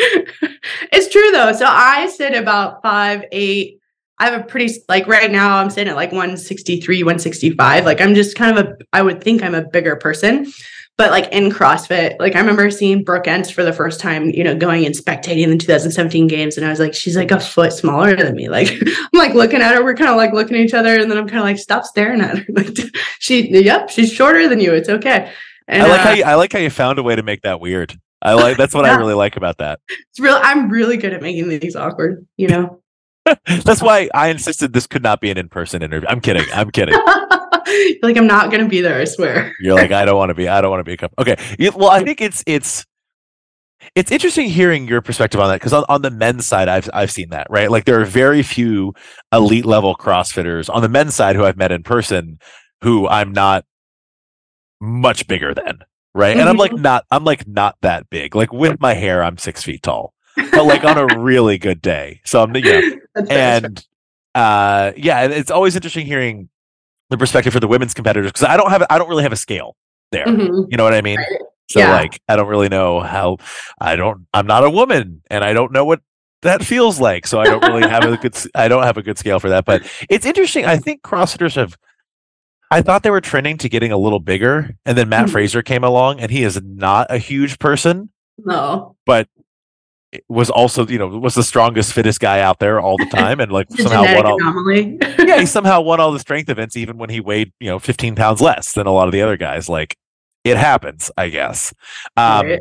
it's 0.92 1.08
true 1.08 1.30
though. 1.32 1.52
So 1.52 1.66
I 1.66 2.08
sit 2.08 2.34
about 2.34 2.82
five, 2.82 3.24
eight. 3.32 3.80
I 4.18 4.28
have 4.28 4.40
a 4.40 4.44
pretty 4.44 4.74
like 4.88 5.06
right 5.06 5.30
now 5.30 5.56
I'm 5.56 5.70
sitting 5.70 5.90
at 5.90 5.96
like 5.96 6.12
163, 6.12 7.02
165. 7.02 7.84
Like 7.84 8.00
I'm 8.00 8.14
just 8.14 8.36
kind 8.36 8.58
of 8.58 8.66
a 8.66 8.76
I 8.92 9.02
would 9.02 9.22
think 9.22 9.42
I'm 9.42 9.54
a 9.54 9.62
bigger 9.62 9.96
person. 9.96 10.52
But 11.00 11.12
like 11.12 11.32
in 11.32 11.48
CrossFit, 11.48 12.16
like 12.20 12.36
I 12.36 12.40
remember 12.40 12.70
seeing 12.70 13.02
Brooke 13.02 13.26
Ence 13.26 13.48
for 13.48 13.64
the 13.64 13.72
first 13.72 14.00
time, 14.00 14.28
you 14.28 14.44
know, 14.44 14.54
going 14.54 14.84
and 14.84 14.94
spectating 14.94 15.48
the 15.48 15.56
2017 15.56 16.26
games. 16.26 16.58
And 16.58 16.66
I 16.66 16.68
was 16.68 16.78
like, 16.78 16.92
she's 16.92 17.16
like 17.16 17.30
a 17.30 17.40
foot 17.40 17.72
smaller 17.72 18.14
than 18.14 18.36
me. 18.36 18.50
Like 18.50 18.70
I'm 18.86 19.08
like 19.14 19.32
looking 19.32 19.62
at 19.62 19.74
her, 19.74 19.82
we're 19.82 19.94
kind 19.94 20.10
of 20.10 20.18
like 20.18 20.34
looking 20.34 20.58
at 20.58 20.62
each 20.62 20.74
other, 20.74 21.00
and 21.00 21.10
then 21.10 21.16
I'm 21.16 21.26
kind 21.26 21.38
of 21.38 21.44
like, 21.44 21.56
stop 21.56 21.86
staring 21.86 22.20
at 22.20 22.36
her. 22.36 22.44
Like 22.52 22.76
she 23.18 23.48
yep, 23.48 23.88
she's 23.88 24.12
shorter 24.12 24.46
than 24.46 24.60
you. 24.60 24.74
It's 24.74 24.90
okay. 24.90 25.32
And, 25.66 25.84
I 25.84 25.88
like 25.88 26.00
uh, 26.00 26.02
how 26.02 26.10
you, 26.10 26.24
I 26.24 26.34
like 26.34 26.52
how 26.52 26.58
you 26.58 26.68
found 26.68 26.98
a 26.98 27.02
way 27.02 27.16
to 27.16 27.22
make 27.22 27.40
that 27.44 27.62
weird. 27.62 27.98
I 28.20 28.34
like 28.34 28.58
that's 28.58 28.74
what 28.74 28.84
yeah. 28.84 28.96
I 28.96 28.98
really 28.98 29.14
like 29.14 29.38
about 29.38 29.56
that. 29.56 29.80
It's 29.88 30.20
real 30.20 30.38
I'm 30.42 30.68
really 30.68 30.98
good 30.98 31.14
at 31.14 31.22
making 31.22 31.48
these 31.48 31.76
awkward, 31.76 32.26
you 32.36 32.48
know. 32.48 32.79
that's 33.64 33.82
why 33.82 34.08
I 34.14 34.28
insisted 34.28 34.72
this 34.72 34.86
could 34.86 35.02
not 35.02 35.20
be 35.20 35.30
an 35.30 35.38
in-person 35.38 35.82
interview. 35.82 36.08
I'm 36.08 36.20
kidding. 36.20 36.44
I'm 36.52 36.70
kidding. 36.70 36.94
like 38.02 38.16
I'm 38.16 38.26
not 38.26 38.50
gonna 38.50 38.68
be 38.68 38.80
there. 38.80 39.00
I 39.00 39.04
swear. 39.04 39.54
You're 39.60 39.74
like 39.74 39.92
I 39.92 40.04
don't 40.04 40.16
want 40.16 40.30
to 40.30 40.34
be. 40.34 40.48
I 40.48 40.60
don't 40.60 40.70
want 40.70 40.80
to 40.80 40.84
be 40.84 40.94
a 40.94 40.96
couple. 40.96 41.14
Okay. 41.20 41.36
Well, 41.74 41.90
I 41.90 42.02
think 42.02 42.20
it's 42.20 42.42
it's 42.46 42.86
it's 43.94 44.10
interesting 44.10 44.48
hearing 44.48 44.86
your 44.86 45.00
perspective 45.00 45.40
on 45.40 45.48
that 45.48 45.56
because 45.56 45.72
on, 45.72 45.84
on 45.88 46.02
the 46.02 46.10
men's 46.10 46.46
side, 46.46 46.68
I've 46.68 46.88
I've 46.92 47.10
seen 47.10 47.30
that 47.30 47.46
right. 47.50 47.70
Like 47.70 47.84
there 47.84 48.00
are 48.00 48.04
very 48.04 48.42
few 48.42 48.94
elite 49.32 49.66
level 49.66 49.96
CrossFitters 49.96 50.72
on 50.72 50.82
the 50.82 50.88
men's 50.88 51.14
side 51.14 51.36
who 51.36 51.44
I've 51.44 51.56
met 51.56 51.72
in 51.72 51.82
person 51.82 52.38
who 52.82 53.08
I'm 53.08 53.32
not 53.32 53.64
much 54.80 55.26
bigger 55.26 55.54
than 55.54 55.80
right. 56.14 56.36
And 56.36 56.48
I'm 56.48 56.56
like 56.56 56.72
mm-hmm. 56.72 56.82
not 56.82 57.04
I'm 57.10 57.24
like 57.24 57.46
not 57.46 57.76
that 57.82 58.08
big. 58.10 58.34
Like 58.34 58.52
with 58.52 58.80
my 58.80 58.94
hair, 58.94 59.22
I'm 59.22 59.38
six 59.38 59.62
feet 59.62 59.82
tall, 59.82 60.14
but 60.36 60.64
like 60.64 60.84
on 60.84 60.98
a 60.98 61.18
really 61.18 61.58
good 61.58 61.82
day. 61.82 62.20
So 62.24 62.42
I'm 62.42 62.52
know, 62.52 62.80
and 63.30 63.84
uh 64.34 64.92
yeah, 64.96 65.24
it's 65.24 65.50
always 65.50 65.76
interesting 65.76 66.06
hearing 66.06 66.48
the 67.10 67.18
perspective 67.18 67.52
for 67.52 67.60
the 67.60 67.68
women's 67.68 67.94
competitors 67.94 68.30
because 68.32 68.48
I 68.48 68.56
don't 68.56 68.70
have 68.70 68.84
I 68.90 68.98
don't 68.98 69.08
really 69.08 69.24
have 69.24 69.32
a 69.32 69.36
scale 69.36 69.76
there. 70.12 70.26
Mm-hmm. 70.26 70.70
You 70.70 70.76
know 70.76 70.84
what 70.84 70.94
I 70.94 71.02
mean? 71.02 71.18
Right. 71.18 71.40
So 71.70 71.80
yeah. 71.80 71.92
like 71.92 72.20
I 72.28 72.36
don't 72.36 72.48
really 72.48 72.68
know 72.68 73.00
how 73.00 73.38
I 73.80 73.96
don't 73.96 74.26
I'm 74.32 74.46
not 74.46 74.64
a 74.64 74.70
woman 74.70 75.22
and 75.30 75.44
I 75.44 75.52
don't 75.52 75.72
know 75.72 75.84
what 75.84 76.00
that 76.42 76.64
feels 76.64 77.00
like. 77.00 77.26
So 77.26 77.40
I 77.40 77.44
don't 77.44 77.62
really 77.62 77.88
have 77.88 78.04
a 78.04 78.16
good 78.16 78.36
I 78.54 78.68
don't 78.68 78.82
have 78.84 78.96
a 78.96 79.02
good 79.02 79.18
scale 79.18 79.40
for 79.40 79.50
that. 79.50 79.64
But 79.64 79.82
it's 80.08 80.26
interesting. 80.26 80.64
I 80.64 80.76
think 80.78 81.02
CrossFitters 81.02 81.56
have 81.56 81.76
I 82.70 82.82
thought 82.82 83.02
they 83.02 83.10
were 83.10 83.20
trending 83.20 83.58
to 83.58 83.68
getting 83.68 83.90
a 83.90 83.98
little 83.98 84.20
bigger, 84.20 84.76
and 84.86 84.96
then 84.96 85.08
Matt 85.08 85.24
mm-hmm. 85.24 85.32
Fraser 85.32 85.62
came 85.62 85.82
along, 85.82 86.20
and 86.20 86.30
he 86.30 86.44
is 86.44 86.60
not 86.62 87.08
a 87.10 87.18
huge 87.18 87.58
person. 87.58 88.10
No, 88.38 88.96
but 89.04 89.28
was 90.28 90.50
also 90.50 90.86
you 90.86 90.98
know 90.98 91.06
was 91.06 91.34
the 91.34 91.42
strongest 91.42 91.92
fittest 91.92 92.18
guy 92.18 92.40
out 92.40 92.58
there 92.58 92.80
all 92.80 92.96
the 92.96 93.06
time 93.06 93.38
and 93.38 93.52
like 93.52 93.70
somehow 93.78 94.02
won 94.14 94.26
all 94.26 94.72
yeah 95.18 95.38
he 95.38 95.46
somehow 95.46 95.80
won 95.80 96.00
all 96.00 96.12
the 96.12 96.18
strength 96.18 96.48
events 96.48 96.76
even 96.76 96.98
when 96.98 97.10
he 97.10 97.20
weighed 97.20 97.52
you 97.60 97.68
know 97.68 97.78
15 97.78 98.16
pounds 98.16 98.40
less 98.40 98.72
than 98.72 98.86
a 98.86 98.92
lot 98.92 99.06
of 99.06 99.12
the 99.12 99.22
other 99.22 99.36
guys. 99.36 99.68
Like 99.68 99.96
it 100.44 100.56
happens 100.56 101.10
i 101.16 101.28
guess. 101.28 101.72
Um 102.16 102.46
right. 102.46 102.60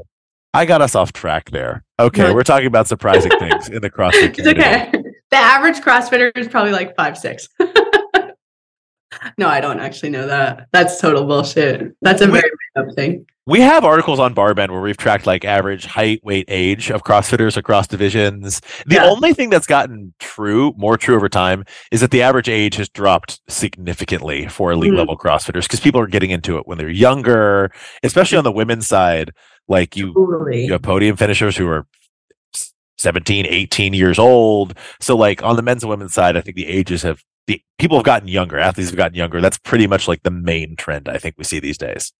i 0.53 0.65
got 0.65 0.81
us 0.81 0.95
off 0.95 1.11
track 1.11 1.49
there. 1.51 1.83
Okay 1.99 2.33
we're 2.33 2.43
talking 2.43 2.67
about 2.67 2.87
surprising 2.87 3.31
things 3.39 3.69
in 3.69 3.81
the 3.81 3.89
crossfit 3.89 4.37
it's 4.37 4.47
okay. 4.47 4.91
the 5.31 5.37
average 5.37 5.77
crossfitter 5.77 6.31
is 6.35 6.47
probably 6.47 6.71
like 6.71 6.95
five 6.95 7.17
six 7.17 7.49
no 9.37 9.47
i 9.47 9.59
don't 9.59 9.79
actually 9.79 10.09
know 10.09 10.27
that 10.27 10.67
that's 10.71 10.99
total 10.99 11.25
bullshit 11.25 11.95
that's 12.01 12.21
a 12.21 12.27
very 12.27 12.43
made 12.75 12.81
up 12.83 12.95
thing 12.95 13.25
we 13.49 13.61
have 13.61 13.83
articles 13.83 14.19
on 14.19 14.35
Barbend 14.35 14.69
where 14.69 14.79
we've 14.79 14.95
tracked 14.95 15.25
like 15.25 15.43
average 15.43 15.87
height, 15.87 16.23
weight, 16.23 16.45
age 16.49 16.91
of 16.91 17.03
CrossFitters 17.03 17.57
across 17.57 17.87
divisions. 17.87 18.61
The 18.85 18.95
yeah. 18.95 19.05
only 19.05 19.33
thing 19.33 19.49
that's 19.49 19.65
gotten 19.65 20.13
true, 20.19 20.71
more 20.77 20.97
true 20.97 21.15
over 21.15 21.27
time, 21.29 21.65
is 21.91 22.01
that 22.01 22.11
the 22.11 22.21
average 22.21 22.47
age 22.47 22.75
has 22.75 22.87
dropped 22.89 23.41
significantly 23.49 24.47
for 24.47 24.71
elite 24.71 24.91
mm-hmm. 24.91 24.99
level 24.99 25.17
CrossFitters 25.17 25.63
because 25.63 25.79
people 25.79 25.99
are 25.99 26.05
getting 26.05 26.29
into 26.29 26.59
it 26.59 26.67
when 26.67 26.77
they're 26.77 26.91
younger, 26.91 27.71
especially 28.03 28.37
on 28.37 28.43
the 28.43 28.51
women's 28.51 28.85
side. 28.85 29.31
Like 29.67 29.97
you, 29.97 30.13
totally. 30.13 30.65
you 30.65 30.73
have 30.73 30.83
podium 30.83 31.17
finishers 31.17 31.57
who 31.57 31.67
are 31.67 31.87
17, 32.99 33.47
18 33.47 33.93
years 33.95 34.19
old. 34.19 34.77
So 34.99 35.17
like 35.17 35.41
on 35.41 35.55
the 35.55 35.63
men's 35.63 35.81
and 35.81 35.89
women's 35.89 36.13
side, 36.13 36.37
I 36.37 36.41
think 36.41 36.55
the 36.55 36.67
ages 36.67 37.01
have 37.01 37.23
the 37.47 37.61
people 37.77 37.97
have 37.97 38.05
gotten 38.05 38.27
younger, 38.27 38.59
athletes 38.59 38.89
have 38.89 38.97
gotten 38.97 39.15
younger. 39.15 39.41
That's 39.41 39.57
pretty 39.57 39.87
much 39.87 40.07
like 40.07 40.23
the 40.23 40.31
main 40.31 40.75
trend 40.75 41.09
I 41.09 41.17
think 41.17 41.35
we 41.37 41.43
see 41.43 41.59
these 41.59 41.77
days. 41.77 42.13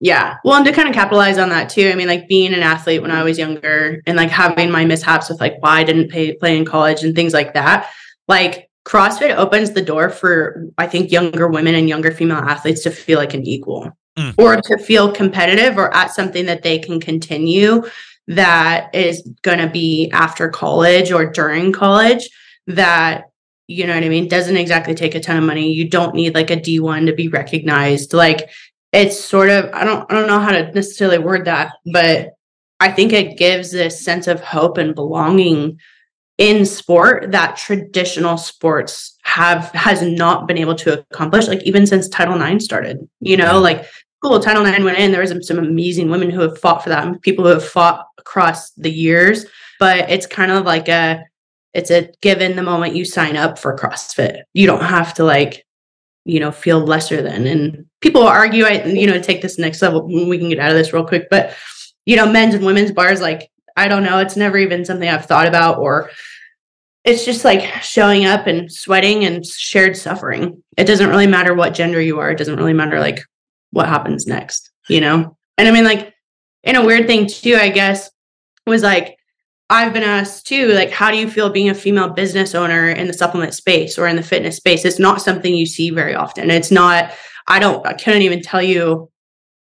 Yeah. 0.00 0.36
Well, 0.44 0.56
and 0.56 0.66
to 0.66 0.72
kind 0.72 0.88
of 0.88 0.94
capitalize 0.94 1.38
on 1.38 1.48
that 1.50 1.70
too. 1.70 1.88
I 1.90 1.94
mean, 1.94 2.08
like 2.08 2.28
being 2.28 2.52
an 2.52 2.60
athlete 2.60 3.00
when 3.00 3.10
I 3.10 3.22
was 3.22 3.38
younger 3.38 4.02
and 4.06 4.16
like 4.16 4.30
having 4.30 4.70
my 4.70 4.84
mishaps 4.84 5.28
with 5.30 5.40
like 5.40 5.56
why 5.60 5.78
I 5.78 5.84
didn't 5.84 6.08
pay, 6.08 6.34
play 6.34 6.58
in 6.58 6.64
college 6.64 7.02
and 7.02 7.14
things 7.14 7.32
like 7.32 7.54
that. 7.54 7.90
Like 8.28 8.68
CrossFit 8.86 9.36
opens 9.36 9.70
the 9.70 9.82
door 9.82 10.10
for 10.10 10.66
I 10.76 10.86
think 10.86 11.10
younger 11.10 11.48
women 11.48 11.74
and 11.74 11.88
younger 11.88 12.10
female 12.10 12.38
athletes 12.38 12.82
to 12.82 12.90
feel 12.90 13.18
like 13.18 13.34
an 13.34 13.46
equal 13.46 13.96
mm. 14.18 14.34
or 14.36 14.56
to 14.60 14.78
feel 14.78 15.12
competitive 15.12 15.78
or 15.78 15.94
at 15.94 16.10
something 16.10 16.46
that 16.46 16.62
they 16.62 16.78
can 16.78 17.00
continue 17.00 17.84
that 18.26 18.94
is 18.94 19.22
going 19.42 19.58
to 19.58 19.68
be 19.68 20.10
after 20.12 20.48
college 20.48 21.12
or 21.12 21.26
during 21.26 21.72
college 21.72 22.28
that 22.66 23.24
you 23.66 23.86
know 23.86 23.94
what 23.94 24.04
I 24.04 24.08
mean 24.08 24.28
doesn't 24.28 24.56
exactly 24.56 24.94
take 24.94 25.14
a 25.14 25.20
ton 25.20 25.36
of 25.36 25.44
money. 25.44 25.72
You 25.72 25.88
don't 25.88 26.14
need 26.14 26.34
like 26.34 26.50
a 26.50 26.56
D1 26.56 27.06
to 27.06 27.14
be 27.14 27.28
recognized. 27.28 28.12
Like 28.12 28.50
it's 28.92 29.18
sort 29.18 29.50
of 29.50 29.70
I 29.72 29.84
don't 29.84 30.10
I 30.10 30.14
don't 30.14 30.28
know 30.28 30.40
how 30.40 30.52
to 30.52 30.70
necessarily 30.72 31.18
word 31.18 31.46
that, 31.46 31.72
but 31.92 32.34
I 32.80 32.90
think 32.90 33.12
it 33.12 33.38
gives 33.38 33.70
this 33.70 34.04
sense 34.04 34.26
of 34.26 34.42
hope 34.42 34.78
and 34.78 34.94
belonging 34.94 35.78
in 36.38 36.66
sport 36.66 37.30
that 37.30 37.56
traditional 37.56 38.36
sports 38.36 39.16
have 39.22 39.70
has 39.70 40.02
not 40.02 40.48
been 40.48 40.58
able 40.58 40.74
to 40.74 40.98
accomplish 40.98 41.46
like 41.46 41.62
even 41.62 41.86
since 41.86 42.08
title 42.08 42.40
ix 42.42 42.64
started 42.64 43.08
you 43.20 43.36
know 43.36 43.60
like 43.60 43.86
cool 44.20 44.40
title 44.40 44.66
ix 44.66 44.82
went 44.82 44.98
in 44.98 45.12
there 45.12 45.20
was 45.20 45.46
some 45.46 45.58
amazing 45.58 46.10
women 46.10 46.30
who 46.30 46.40
have 46.40 46.58
fought 46.58 46.82
for 46.82 46.88
that 46.88 47.06
and 47.06 47.22
people 47.22 47.44
who 47.44 47.50
have 47.52 47.64
fought 47.64 48.04
across 48.18 48.72
the 48.72 48.90
years 48.90 49.46
but 49.78 50.10
it's 50.10 50.26
kind 50.26 50.50
of 50.50 50.64
like 50.64 50.88
a 50.88 51.22
it's 51.74 51.90
a 51.90 52.10
given 52.22 52.56
the 52.56 52.62
moment 52.62 52.94
you 52.94 53.04
sign 53.04 53.36
up 53.36 53.58
for 53.58 53.76
crossfit. 53.76 54.42
You 54.54 54.66
don't 54.66 54.84
have 54.84 55.12
to 55.14 55.24
like 55.24 55.66
you 56.24 56.40
know 56.40 56.52
feel 56.52 56.80
lesser 56.80 57.20
than. 57.20 57.46
And 57.46 57.86
people 58.00 58.22
argue 58.22 58.64
i 58.64 58.84
you 58.84 59.06
know 59.06 59.20
take 59.20 59.42
this 59.42 59.58
next 59.58 59.82
level. 59.82 60.06
We 60.06 60.38
can 60.38 60.48
get 60.48 60.60
out 60.60 60.70
of 60.70 60.76
this 60.76 60.92
real 60.92 61.06
quick. 61.06 61.28
But 61.30 61.54
you 62.06 62.16
know 62.16 62.30
men's 62.30 62.54
and 62.54 62.64
women's 62.64 62.92
bars 62.92 63.20
like 63.20 63.50
i 63.76 63.88
don't 63.88 64.04
know. 64.04 64.18
It's 64.18 64.36
never 64.36 64.56
even 64.56 64.84
something 64.84 65.08
i've 65.08 65.26
thought 65.26 65.48
about 65.48 65.78
or 65.78 66.10
it's 67.04 67.24
just 67.24 67.44
like 67.44 67.60
showing 67.82 68.24
up 68.24 68.46
and 68.46 68.72
sweating 68.72 69.26
and 69.26 69.44
shared 69.44 69.94
suffering. 69.94 70.62
It 70.78 70.84
doesn't 70.84 71.10
really 71.10 71.26
matter 71.26 71.52
what 71.52 71.74
gender 71.74 72.00
you 72.00 72.18
are. 72.18 72.30
It 72.30 72.38
doesn't 72.38 72.56
really 72.56 72.72
matter 72.72 72.98
like 72.98 73.20
what 73.72 73.88
happens 73.88 74.26
next 74.26 74.70
you 74.88 75.00
know? 75.00 75.36
And 75.58 75.68
i 75.68 75.70
mean 75.70 75.84
like 75.84 76.12
in 76.62 76.76
a 76.76 76.84
weird 76.84 77.06
thing 77.06 77.26
too 77.26 77.56
i 77.56 77.68
guess 77.68 78.10
was 78.66 78.82
like 78.82 79.16
I've 79.70 79.92
been 79.92 80.02
asked 80.02 80.46
too, 80.46 80.68
like, 80.68 80.90
how 80.90 81.10
do 81.10 81.16
you 81.16 81.28
feel 81.28 81.48
being 81.48 81.70
a 81.70 81.74
female 81.74 82.10
business 82.10 82.54
owner 82.54 82.90
in 82.90 83.06
the 83.06 83.14
supplement 83.14 83.54
space 83.54 83.98
or 83.98 84.06
in 84.06 84.16
the 84.16 84.22
fitness 84.22 84.56
space? 84.56 84.84
It's 84.84 84.98
not 84.98 85.22
something 85.22 85.54
you 85.54 85.66
see 85.66 85.90
very 85.90 86.14
often. 86.14 86.50
It's 86.50 86.70
not, 86.70 87.12
I 87.46 87.58
don't, 87.58 87.84
I 87.86 87.94
couldn't 87.94 88.22
even 88.22 88.42
tell 88.42 88.62
you. 88.62 89.10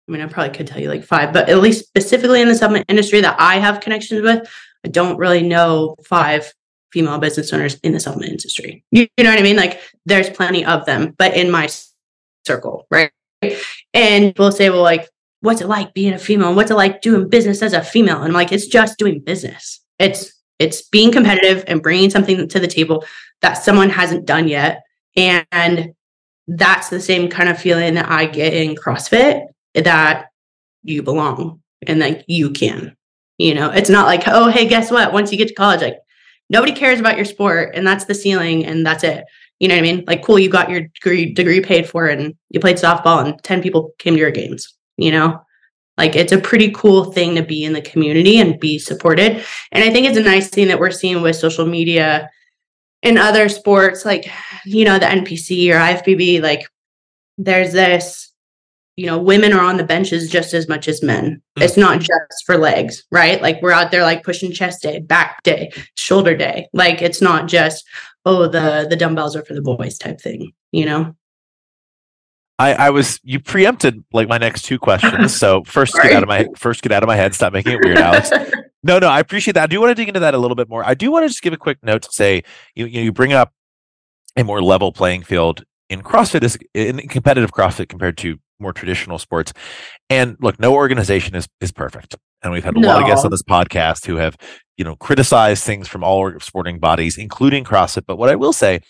I 0.07 0.11
mean, 0.11 0.21
I 0.21 0.27
probably 0.27 0.55
could 0.55 0.67
tell 0.67 0.81
you 0.81 0.89
like 0.89 1.03
five, 1.03 1.33
but 1.33 1.49
at 1.49 1.59
least 1.59 1.87
specifically 1.87 2.41
in 2.41 2.47
the 2.47 2.55
supplement 2.55 2.85
industry 2.89 3.21
that 3.21 3.39
I 3.39 3.55
have 3.57 3.79
connections 3.79 4.21
with, 4.21 4.47
I 4.83 4.89
don't 4.89 5.17
really 5.17 5.41
know 5.41 5.95
five 6.05 6.51
female 6.91 7.17
business 7.17 7.51
owners 7.53 7.75
in 7.83 7.91
the 7.91 7.99
supplement 7.99 8.31
industry. 8.31 8.83
You, 8.91 9.07
you 9.17 9.23
know 9.23 9.29
what 9.29 9.39
I 9.39 9.43
mean? 9.43 9.55
Like, 9.55 9.81
there's 10.05 10.29
plenty 10.29 10.65
of 10.65 10.85
them, 10.85 11.13
but 11.17 11.35
in 11.35 11.51
my 11.51 11.69
circle, 12.45 12.87
right? 12.89 13.11
And 13.93 14.27
people 14.27 14.51
say, 14.51 14.69
well, 14.69 14.81
like, 14.81 15.09
what's 15.41 15.61
it 15.61 15.67
like 15.67 15.93
being 15.93 16.13
a 16.13 16.19
female? 16.19 16.47
and 16.47 16.55
What's 16.55 16.71
it 16.71 16.75
like 16.75 17.01
doing 17.01 17.29
business 17.29 17.61
as 17.61 17.73
a 17.73 17.83
female? 17.83 18.17
And 18.17 18.25
I'm 18.25 18.33
like, 18.33 18.51
it's 18.51 18.67
just 18.67 18.97
doing 18.97 19.19
business. 19.19 19.79
It's 19.99 20.33
it's 20.59 20.81
being 20.83 21.11
competitive 21.11 21.63
and 21.67 21.81
bringing 21.81 22.09
something 22.09 22.47
to 22.47 22.59
the 22.59 22.67
table 22.67 23.05
that 23.41 23.55
someone 23.55 23.89
hasn't 23.89 24.25
done 24.25 24.47
yet. 24.47 24.83
And 25.15 25.93
that's 26.47 26.89
the 26.89 27.01
same 27.01 27.29
kind 27.29 27.49
of 27.49 27.59
feeling 27.59 27.95
that 27.95 28.09
I 28.09 28.25
get 28.25 28.53
in 28.53 28.75
CrossFit 28.75 29.47
that 29.73 30.27
you 30.83 31.03
belong 31.03 31.61
and 31.85 32.01
that 32.01 32.29
you 32.29 32.51
can. 32.51 32.95
You 33.37 33.53
know, 33.53 33.69
it's 33.69 33.89
not 33.89 34.05
like, 34.05 34.23
oh, 34.27 34.49
hey, 34.49 34.65
guess 34.65 34.91
what? 34.91 35.11
Once 35.11 35.31
you 35.31 35.37
get 35.37 35.49
to 35.49 35.53
college, 35.53 35.81
like 35.81 35.97
nobody 36.49 36.71
cares 36.71 37.01
about 37.01 37.17
your 37.17 37.25
sport 37.25 37.71
and 37.75 37.85
that's 37.85 38.05
the 38.05 38.15
ceiling 38.15 38.65
and 38.65 38.85
that's 38.85 39.03
it. 39.03 39.25
You 39.59 39.67
know 39.67 39.75
what 39.75 39.79
I 39.79 39.93
mean? 39.93 40.03
Like, 40.07 40.23
cool, 40.23 40.39
you 40.39 40.49
got 40.49 40.69
your 40.69 40.81
degree, 40.81 41.33
degree 41.33 41.61
paid 41.61 41.89
for 41.89 42.07
and 42.07 42.35
you 42.49 42.59
played 42.61 42.77
softball 42.77 43.25
and 43.25 43.41
10 43.43 43.61
people 43.61 43.91
came 43.99 44.13
to 44.13 44.19
your 44.19 44.31
games 44.31 44.73
you 44.97 45.11
know 45.11 45.39
Like 45.97 46.15
it's 46.15 46.33
a 46.33 46.41
pretty 46.41 46.71
cool 46.71 47.11
thing 47.11 47.35
to 47.35 47.43
be 47.43 47.63
in 47.63 47.73
the 47.73 47.81
community 47.81 48.39
and 48.39 48.59
be 48.59 48.79
supported. 48.79 49.43
And 49.71 49.83
I 49.83 49.91
think 49.91 50.07
it's 50.07 50.17
a 50.17 50.21
nice 50.21 50.49
thing 50.49 50.67
that 50.67 50.79
we're 50.79 50.91
seeing 50.91 51.21
with 51.21 51.35
social 51.35 51.65
media 51.65 52.29
in 53.01 53.17
other 53.17 53.47
sports, 53.49 54.03
like, 54.03 54.29
you 54.65 54.83
know, 54.83 54.99
the 54.99 55.05
NPC 55.05 55.69
or 55.71 55.77
IFBB, 55.77 56.41
like 56.41 56.67
there's 57.37 57.71
this, 57.71 58.33
you 58.97 59.05
know, 59.05 59.17
women 59.17 59.53
are 59.53 59.63
on 59.63 59.77
the 59.77 59.83
benches 59.83 60.29
just 60.29 60.53
as 60.53 60.67
much 60.67 60.87
as 60.87 61.03
men. 61.03 61.41
Mm. 61.57 61.63
It's 61.63 61.77
not 61.77 61.99
just 61.99 62.45
for 62.45 62.57
legs, 62.57 63.03
right? 63.11 63.41
Like 63.41 63.61
we're 63.61 63.71
out 63.71 63.91
there 63.91 64.03
like 64.03 64.23
pushing 64.23 64.51
chest 64.51 64.81
day, 64.81 64.99
back 64.99 65.43
day, 65.43 65.71
shoulder 65.95 66.35
day. 66.35 66.67
Like 66.73 67.01
it's 67.01 67.21
not 67.21 67.47
just, 67.47 67.85
oh, 68.25 68.47
the 68.47 68.87
the 68.89 68.95
dumbbells 68.95 69.35
are 69.35 69.45
for 69.45 69.53
the 69.53 69.61
boys 69.61 69.97
type 69.97 70.19
thing, 70.19 70.51
you 70.71 70.85
know? 70.85 71.15
I, 72.57 72.73
I 72.73 72.89
was 72.89 73.19
you 73.23 73.39
preempted 73.39 74.03
like 74.13 74.27
my 74.27 74.37
next 74.37 74.63
two 74.63 74.79
questions. 74.79 75.35
So 75.35 75.63
first 75.65 75.93
get 75.93 76.13
out 76.13 76.23
of 76.23 76.29
my 76.29 76.47
first 76.55 76.81
get 76.81 76.91
out 76.91 77.03
of 77.03 77.07
my 77.07 77.15
head. 77.15 77.33
Stop 77.33 77.53
making 77.53 77.73
it 77.73 77.79
weird, 77.83 77.97
Alex. 77.97 78.31
no, 78.83 78.99
no, 78.99 79.07
I 79.07 79.19
appreciate 79.19 79.53
that. 79.53 79.63
I 79.63 79.67
do 79.67 79.79
want 79.81 79.91
to 79.91 79.95
dig 79.95 80.07
into 80.07 80.21
that 80.21 80.33
a 80.33 80.37
little 80.37 80.55
bit 80.55 80.69
more. 80.69 80.85
I 80.85 80.93
do 80.93 81.11
want 81.11 81.23
to 81.23 81.27
just 81.27 81.41
give 81.41 81.53
a 81.53 81.57
quick 81.57 81.79
note 81.83 82.03
to 82.03 82.11
say 82.11 82.43
you 82.75 82.85
you, 82.85 83.01
you 83.01 83.11
bring 83.11 83.33
up 83.33 83.51
a 84.37 84.43
more 84.43 84.61
level 84.61 84.91
playing 84.91 85.23
field 85.23 85.63
in 85.89 86.01
CrossFit 86.01 86.43
is 86.43 86.57
in 86.73 86.97
competitive 87.07 87.51
CrossFit 87.51 87.89
compared 87.89 88.17
to 88.19 88.37
more 88.59 88.73
traditional 88.73 89.19
sports. 89.19 89.53
And 90.09 90.37
look, 90.39 90.59
no 90.59 90.73
organization 90.73 91.35
is 91.35 91.47
is 91.61 91.71
perfect. 91.71 92.15
And 92.41 92.51
we've 92.53 92.63
had 92.63 92.75
a 92.75 92.79
no. 92.79 92.87
lot 92.87 93.01
of 93.01 93.07
guests 93.07 93.25
on 93.25 93.31
this 93.31 93.43
podcast 93.43 94.05
who 94.05 94.17
have, 94.17 94.37
you 94.77 94.85
know, 94.85 94.95
criticized 94.95 95.63
things 95.63 95.87
from 95.87 96.03
all 96.03 96.39
sporting 96.39 96.79
bodies, 96.79 97.17
including 97.17 97.63
CrossFit. 97.63 98.03
But 98.05 98.17
what 98.17 98.29
I 98.29 98.35
will 98.35 98.53
say 98.53 98.81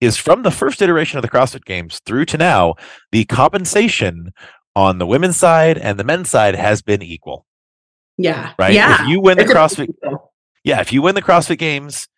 is 0.00 0.16
from 0.16 0.42
the 0.42 0.50
first 0.50 0.80
iteration 0.80 1.18
of 1.18 1.22
the 1.22 1.28
CrossFit 1.28 1.64
Games 1.64 2.00
through 2.06 2.24
to 2.26 2.38
now, 2.38 2.74
the 3.12 3.24
compensation 3.26 4.32
on 4.74 4.98
the 4.98 5.06
women's 5.06 5.36
side 5.36 5.76
and 5.78 5.98
the 5.98 6.04
men's 6.04 6.30
side 6.30 6.54
has 6.54 6.82
been 6.82 7.02
equal. 7.02 7.46
Yeah. 8.16 8.52
Right. 8.58 8.74
Yeah. 8.74 9.02
If 9.02 9.08
you 9.08 9.20
win 9.20 9.36
the 9.36 9.44
it's 9.44 9.52
CrossFit, 9.52 9.88
yeah, 10.64 10.80
if 10.80 10.92
you 10.92 11.02
win 11.02 11.14
the 11.14 11.22
CrossFit 11.22 11.58
Games 11.58 12.08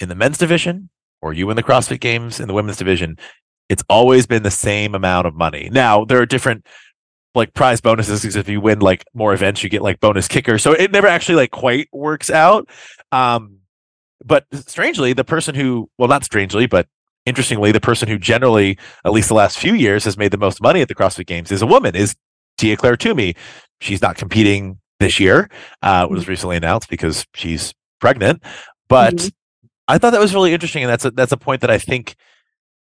in 0.00 0.08
the 0.08 0.14
men's 0.14 0.38
division 0.38 0.90
or 1.20 1.32
you 1.32 1.46
win 1.46 1.56
the 1.56 1.62
CrossFit 1.62 2.00
Games 2.00 2.40
in 2.40 2.48
the 2.48 2.54
women's 2.54 2.78
division, 2.78 3.16
it's 3.68 3.82
always 3.88 4.26
been 4.26 4.42
the 4.42 4.50
same 4.50 4.94
amount 4.94 5.26
of 5.26 5.34
money. 5.34 5.68
Now 5.70 6.04
there 6.04 6.20
are 6.20 6.26
different 6.26 6.66
like 7.34 7.54
prize 7.54 7.80
bonuses 7.80 8.20
because 8.20 8.36
if 8.36 8.48
you 8.48 8.60
win 8.60 8.80
like 8.80 9.04
more 9.14 9.32
events, 9.32 9.62
you 9.62 9.70
get 9.70 9.82
like 9.82 10.00
bonus 10.00 10.28
kicker. 10.28 10.58
So 10.58 10.72
it 10.72 10.92
never 10.92 11.06
actually 11.06 11.36
like 11.36 11.50
quite 11.50 11.88
works 11.92 12.28
out. 12.28 12.68
Um, 13.10 13.58
but 14.24 14.46
strangely, 14.52 15.12
the 15.12 15.24
person 15.24 15.54
who, 15.54 15.90
well, 15.98 16.08
not 16.08 16.24
strangely, 16.24 16.66
but 16.66 16.88
interestingly, 17.26 17.72
the 17.72 17.80
person 17.80 18.08
who 18.08 18.18
generally, 18.18 18.78
at 19.04 19.12
least 19.12 19.28
the 19.28 19.34
last 19.34 19.58
few 19.58 19.74
years, 19.74 20.04
has 20.04 20.16
made 20.16 20.30
the 20.30 20.38
most 20.38 20.60
money 20.60 20.80
at 20.80 20.88
the 20.88 20.94
CrossFit 20.94 21.26
Games 21.26 21.52
is 21.52 21.62
a 21.62 21.66
woman, 21.66 21.94
is 21.94 22.14
Tia-Clair 22.58 22.96
Toomey. 22.96 23.34
She's 23.80 24.02
not 24.02 24.16
competing 24.16 24.78
this 25.00 25.20
year. 25.20 25.48
Uh, 25.82 26.06
it 26.08 26.12
was 26.12 26.22
mm-hmm. 26.22 26.30
recently 26.30 26.56
announced 26.56 26.88
because 26.88 27.26
she's 27.34 27.74
pregnant. 28.00 28.42
But 28.88 29.14
mm-hmm. 29.16 29.66
I 29.88 29.98
thought 29.98 30.10
that 30.10 30.20
was 30.20 30.34
really 30.34 30.52
interesting, 30.52 30.82
and 30.82 30.90
that's 30.90 31.04
a, 31.04 31.10
that's 31.10 31.32
a 31.32 31.36
point 31.36 31.60
that 31.60 31.70
I 31.70 31.78
think 31.78 32.14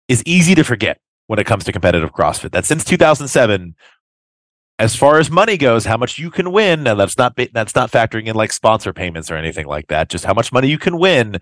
is 0.08 0.24
easy 0.26 0.56
to 0.56 0.64
forget 0.64 1.00
when 1.28 1.40
it 1.40 1.46
comes 1.46 1.66
to 1.66 1.72
competitive 1.72 2.14
CrossFit. 2.14 2.52
That 2.52 2.66
since 2.66 2.84
2007, 2.84 3.76
as 4.80 4.96
far 4.96 5.20
as 5.20 5.32
money 5.32 5.58
goes, 5.58 5.86
how 5.86 5.98
much 5.98 6.18
you 6.18 6.30
can 6.30 6.52
win, 6.52 6.84
now 6.84 6.96
that's 6.96 7.18
not 7.18 7.38
that's 7.54 7.76
not 7.76 7.92
factoring 7.92 8.28
in 8.28 8.36
like 8.36 8.52
sponsor 8.54 8.94
payments 8.94 9.32
or 9.32 9.36
anything 9.36 9.66
like 9.66 9.88
that. 9.88 10.10
Just 10.10 10.26
how 10.26 10.34
much 10.34 10.52
money 10.52 10.68
you 10.68 10.78
can 10.78 10.98
win, 10.98 11.40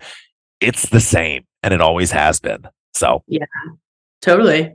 it's 0.60 0.88
the 0.88 1.00
same, 1.00 1.44
and 1.62 1.74
it 1.74 1.80
always 1.80 2.10
has 2.12 2.40
been. 2.40 2.66
So 2.94 3.22
yeah, 3.26 3.44
totally. 4.22 4.74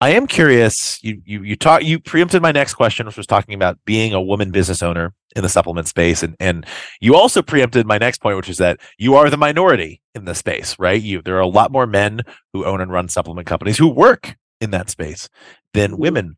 I 0.00 0.10
am 0.10 0.26
curious. 0.26 1.02
You 1.02 1.22
you 1.24 1.42
you 1.42 1.56
talk 1.56 1.84
you 1.84 2.00
preempted 2.00 2.42
my 2.42 2.52
next 2.52 2.74
question, 2.74 3.06
which 3.06 3.16
was 3.16 3.26
talking 3.26 3.54
about 3.54 3.78
being 3.84 4.12
a 4.12 4.20
woman 4.20 4.50
business 4.50 4.82
owner 4.82 5.14
in 5.36 5.42
the 5.42 5.48
supplement 5.48 5.86
space, 5.86 6.22
and 6.22 6.36
and 6.40 6.66
you 7.00 7.14
also 7.14 7.40
preempted 7.40 7.86
my 7.86 7.98
next 7.98 8.20
point, 8.20 8.36
which 8.36 8.48
is 8.48 8.58
that 8.58 8.80
you 8.98 9.14
are 9.14 9.30
the 9.30 9.36
minority 9.36 10.02
in 10.14 10.24
the 10.24 10.34
space, 10.34 10.76
right? 10.78 11.00
You 11.00 11.22
there 11.22 11.36
are 11.36 11.40
a 11.40 11.46
lot 11.46 11.70
more 11.70 11.86
men 11.86 12.22
who 12.52 12.64
own 12.64 12.80
and 12.80 12.90
run 12.90 13.08
supplement 13.08 13.46
companies 13.46 13.78
who 13.78 13.88
work 13.88 14.36
in 14.60 14.70
that 14.72 14.90
space 14.90 15.28
than 15.72 15.92
mm-hmm. 15.92 16.02
women 16.02 16.36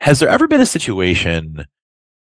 has 0.00 0.20
there 0.20 0.28
ever 0.28 0.46
been 0.46 0.60
a 0.60 0.66
situation, 0.66 1.66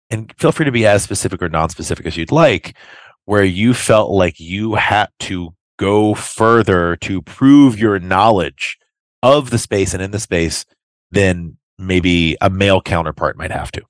and 0.10 0.34
feel 0.38 0.52
free 0.52 0.66
to 0.66 0.72
be 0.72 0.86
as 0.86 1.04
specific 1.04 1.42
or 1.42 1.50
non-specific 1.50 2.06
as 2.06 2.18
you'd 2.18 2.32
like, 2.32 2.78
where 3.26 3.44
you 3.44 3.74
felt 3.74 4.12
like 4.12 4.40
you 4.40 4.76
had 4.76 5.10
to 5.20 5.54
go 5.78 6.14
further 6.14 6.96
to 6.98 7.22
prove 7.22 7.80
your 7.80 8.00
knowledge 8.00 8.78
of 9.22 9.50
the 9.50 9.58
space 9.58 9.94
and 9.94 10.04
in 10.04 10.12
the 10.12 10.20
space 10.20 10.66
than 11.12 11.58
maybe 11.80 12.36
a 12.42 12.50
male 12.50 12.82
counterpart 12.82 13.38
might 13.38 13.52
have 13.52 13.72
to? 13.72 13.82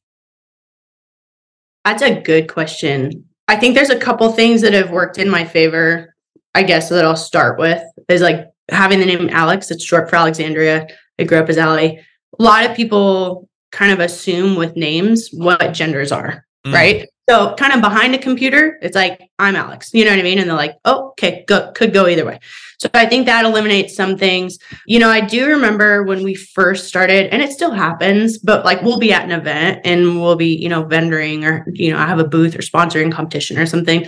That's 1.83 2.01
a 2.01 2.21
good 2.21 2.47
question. 2.47 3.25
I 3.47 3.57
think 3.57 3.75
there's 3.75 3.89
a 3.89 3.99
couple 3.99 4.31
things 4.31 4.61
that 4.61 4.73
have 4.73 4.91
worked 4.91 5.17
in 5.17 5.29
my 5.29 5.43
favor, 5.43 6.15
I 6.55 6.63
guess, 6.63 6.89
that 6.89 7.03
I'll 7.03 7.15
start 7.15 7.59
with 7.59 7.83
is 8.07 8.21
like 8.21 8.47
having 8.71 8.99
the 8.99 9.05
name 9.05 9.29
Alex. 9.29 9.69
It's 9.69 9.83
short 9.83 10.09
for 10.09 10.15
Alexandria. 10.15 10.87
I 11.19 11.23
grew 11.25 11.39
up 11.39 11.49
as 11.49 11.57
Ali 11.57 11.99
a 12.39 12.43
lot 12.43 12.69
of 12.69 12.75
people 12.75 13.49
kind 13.71 13.91
of 13.91 13.99
assume 13.99 14.55
with 14.55 14.75
names 14.75 15.29
what 15.31 15.73
genders 15.73 16.11
are, 16.11 16.45
mm. 16.65 16.73
right? 16.73 17.09
So 17.29 17.55
kind 17.55 17.71
of 17.73 17.81
behind 17.81 18.13
a 18.13 18.17
computer, 18.17 18.77
it's 18.81 18.95
like, 18.95 19.21
I'm 19.39 19.55
Alex. 19.55 19.91
You 19.93 20.03
know 20.03 20.11
what 20.11 20.19
I 20.19 20.23
mean? 20.23 20.39
And 20.39 20.49
they're 20.49 20.57
like, 20.57 20.75
oh, 20.83 21.09
okay, 21.11 21.45
go, 21.47 21.71
could 21.71 21.93
go 21.93 22.05
either 22.07 22.25
way. 22.25 22.39
So 22.79 22.89
I 22.93 23.05
think 23.05 23.27
that 23.27 23.45
eliminates 23.45 23.95
some 23.95 24.17
things. 24.17 24.59
You 24.85 24.99
know, 24.99 25.09
I 25.09 25.21
do 25.21 25.47
remember 25.47 26.03
when 26.03 26.21
we 26.21 26.35
first 26.35 26.85
started, 26.85 27.33
and 27.33 27.41
it 27.41 27.53
still 27.53 27.71
happens, 27.71 28.37
but 28.37 28.65
like 28.65 28.81
we'll 28.81 28.99
be 28.99 29.13
at 29.13 29.23
an 29.23 29.31
event 29.31 29.81
and 29.85 30.21
we'll 30.21 30.35
be, 30.35 30.53
you 30.53 30.67
know, 30.67 30.83
vendoring 30.83 31.45
or, 31.45 31.65
you 31.71 31.91
know, 31.91 31.97
I 31.97 32.07
have 32.07 32.19
a 32.19 32.27
booth 32.27 32.55
or 32.55 32.59
sponsoring 32.59 33.11
competition 33.11 33.57
or 33.57 33.65
something 33.65 34.05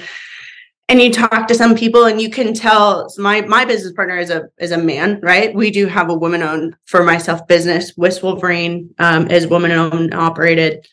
and 0.88 1.02
you 1.02 1.12
talk 1.12 1.48
to 1.48 1.56
some 1.56 1.76
people 1.76 2.06
and 2.06 2.21
you 2.21 2.30
can 2.30 2.54
tell 2.54 3.12
my 3.17 3.41
my 3.41 3.65
business 3.65 3.93
partner 3.93 4.17
is 4.17 4.30
a 4.30 4.50
is 4.60 4.71
a 4.71 4.78
man 4.78 5.19
right? 5.21 5.54
We 5.54 5.71
do 5.71 5.88
have 5.88 6.10
a 6.10 6.13
woman 6.13 6.43
owned 6.43 6.76
for 6.86 7.04
myself 7.04 7.48
business. 7.48 7.93
Wisp 7.98 8.24
wolverine 8.24 8.93
um, 9.00 9.30
is 9.30 9.48
woman 9.48 9.71
owned 9.71 10.13
operated. 10.13 10.88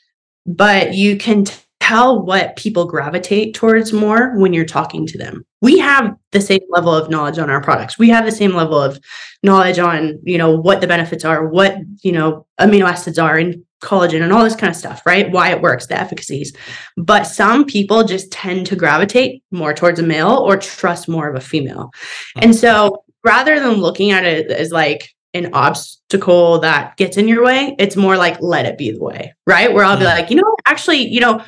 But 0.47 0.95
you 0.95 1.17
can 1.17 1.45
tell 1.83 2.25
what 2.25 2.57
people 2.57 2.85
gravitate 2.85 3.55
towards 3.55 3.93
more 3.93 4.39
when 4.39 4.53
you're 4.53 4.65
talking 4.65 5.07
to 5.07 5.19
them 5.19 5.45
we 5.61 5.79
have 5.79 6.15
the 6.31 6.41
same 6.41 6.61
level 6.71 6.95
of 6.95 7.11
knowledge 7.11 7.39
on 7.39 7.51
our 7.51 7.61
products 7.61 7.99
we 7.99 8.09
have 8.09 8.25
the 8.25 8.33
same 8.33 8.55
level 8.55 8.81
of 8.81 8.99
knowledge 9.43 9.79
on 9.79 10.19
you 10.23 10.39
know 10.39 10.57
what 10.57 10.81
the 10.81 10.87
benefits 10.87 11.25
are 11.25 11.49
what 11.49 11.77
you 12.03 12.13
know 12.13 12.47
amino 12.61 12.89
acids 12.89 13.19
are 13.19 13.37
and 13.37 13.63
collagen 13.83 14.23
and 14.23 14.33
all 14.33 14.45
this 14.45 14.57
kind 14.57 14.71
of 14.71 14.77
stuff, 14.77 15.03
right? 15.05 15.31
Why 15.31 15.51
it 15.51 15.61
works, 15.61 15.87
the 15.87 16.01
efficacies. 16.01 16.53
But 16.97 17.25
some 17.25 17.65
people 17.65 18.05
just 18.05 18.31
tend 18.31 18.67
to 18.67 18.77
gravitate 18.77 19.43
more 19.51 19.75
towards 19.75 19.99
a 19.99 20.05
male 20.05 20.37
or 20.37 20.57
trust 20.57 21.09
more 21.09 21.29
of 21.29 21.35
a 21.35 21.41
female. 21.41 21.91
Hmm. 22.37 22.45
And 22.45 22.55
so 22.55 23.05
rather 23.25 23.59
than 23.59 23.75
looking 23.75 24.13
at 24.13 24.25
it 24.25 24.51
as 24.51 24.71
like 24.71 25.11
an 25.35 25.51
obstacle 25.53 26.61
that 26.61 26.97
gets 26.97 27.17
in 27.17 27.27
your 27.27 27.45
way, 27.45 27.75
it's 27.79 27.97
more 27.97 28.17
like 28.17 28.41
let 28.41 28.67
it 28.67 28.79
be 28.79 28.93
the 28.93 29.03
way, 29.03 29.35
right? 29.47 29.73
Where 29.73 29.85
I'll 29.85 29.97
be 29.97 30.05
hmm. 30.05 30.11
like, 30.11 30.31
you 30.31 30.37
know, 30.37 30.57
actually, 30.65 31.09
you 31.09 31.21
know, 31.21 31.45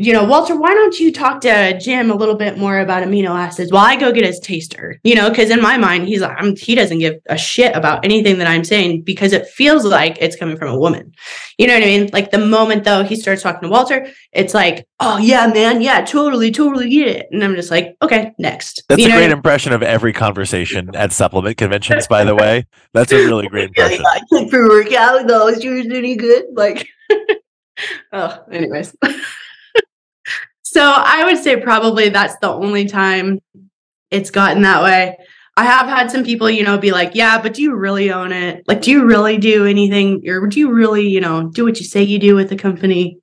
you 0.00 0.12
know, 0.12 0.22
Walter, 0.22 0.54
why 0.54 0.72
don't 0.74 0.96
you 1.00 1.12
talk 1.12 1.40
to 1.40 1.76
Jim 1.80 2.12
a 2.12 2.14
little 2.14 2.36
bit 2.36 2.56
more 2.56 2.78
about 2.78 3.02
amino 3.02 3.30
acids 3.30 3.72
while 3.72 3.84
I 3.84 3.96
go 3.96 4.12
get 4.12 4.24
his 4.24 4.38
taster? 4.38 5.00
You 5.02 5.16
know, 5.16 5.28
because 5.28 5.50
in 5.50 5.60
my 5.60 5.76
mind, 5.76 6.06
he's 6.06 6.20
like, 6.20 6.36
I'm, 6.38 6.54
he 6.54 6.76
doesn't 6.76 7.00
give 7.00 7.16
a 7.26 7.36
shit 7.36 7.74
about 7.74 8.04
anything 8.04 8.38
that 8.38 8.46
I'm 8.46 8.62
saying 8.62 9.02
because 9.02 9.32
it 9.32 9.48
feels 9.48 9.84
like 9.84 10.16
it's 10.20 10.36
coming 10.36 10.56
from 10.56 10.68
a 10.68 10.78
woman. 10.78 11.12
You 11.58 11.66
know 11.66 11.74
what 11.74 11.82
I 11.82 11.86
mean? 11.86 12.10
Like 12.12 12.30
the 12.30 12.38
moment 12.38 12.84
though 12.84 13.02
he 13.02 13.16
starts 13.16 13.42
talking 13.42 13.62
to 13.62 13.68
Walter, 13.68 14.06
it's 14.30 14.54
like, 14.54 14.86
oh 15.00 15.18
yeah, 15.18 15.48
man, 15.48 15.82
yeah, 15.82 16.04
totally, 16.04 16.52
totally 16.52 16.88
get 16.88 17.08
it. 17.08 17.26
And 17.32 17.42
I'm 17.42 17.56
just 17.56 17.72
like, 17.72 17.96
okay, 18.00 18.32
next. 18.38 18.84
That's 18.88 19.02
you 19.02 19.08
a 19.08 19.10
great 19.10 19.24
I 19.24 19.28
mean? 19.28 19.36
impression 19.36 19.72
of 19.72 19.82
every 19.82 20.12
conversation 20.12 20.94
at 20.94 21.10
supplement 21.10 21.56
conventions, 21.56 22.06
by 22.06 22.22
the 22.22 22.36
way. 22.36 22.66
That's 22.94 23.10
a 23.10 23.16
really 23.16 23.48
great 23.48 23.68
impression. 23.76 24.04
I 24.06 24.20
took 24.30 24.48
for 24.48 24.68
workout 24.68 25.26
though. 25.26 25.52
She 25.58 25.68
was 25.68 25.88
really 25.88 26.14
good. 26.14 26.44
Like, 26.52 26.86
oh, 28.12 28.44
anyways. 28.52 28.94
So 30.78 30.84
I 30.84 31.24
would 31.24 31.38
say 31.38 31.56
probably 31.56 32.08
that's 32.08 32.36
the 32.36 32.52
only 32.52 32.84
time 32.84 33.40
it's 34.12 34.30
gotten 34.30 34.62
that 34.62 34.84
way. 34.84 35.18
I 35.56 35.64
have 35.64 35.88
had 35.88 36.08
some 36.08 36.22
people, 36.22 36.48
you 36.48 36.62
know, 36.62 36.78
be 36.78 36.92
like, 36.92 37.16
yeah, 37.16 37.42
but 37.42 37.54
do 37.54 37.62
you 37.62 37.74
really 37.74 38.12
own 38.12 38.30
it? 38.30 38.62
Like, 38.68 38.82
do 38.82 38.92
you 38.92 39.04
really 39.04 39.38
do 39.38 39.66
anything? 39.66 40.22
Or 40.28 40.46
do 40.46 40.60
you 40.60 40.70
really, 40.72 41.08
you 41.08 41.20
know, 41.20 41.48
do 41.48 41.64
what 41.64 41.80
you 41.80 41.84
say 41.84 42.04
you 42.04 42.20
do 42.20 42.36
with 42.36 42.48
the 42.48 42.54
company? 42.54 43.18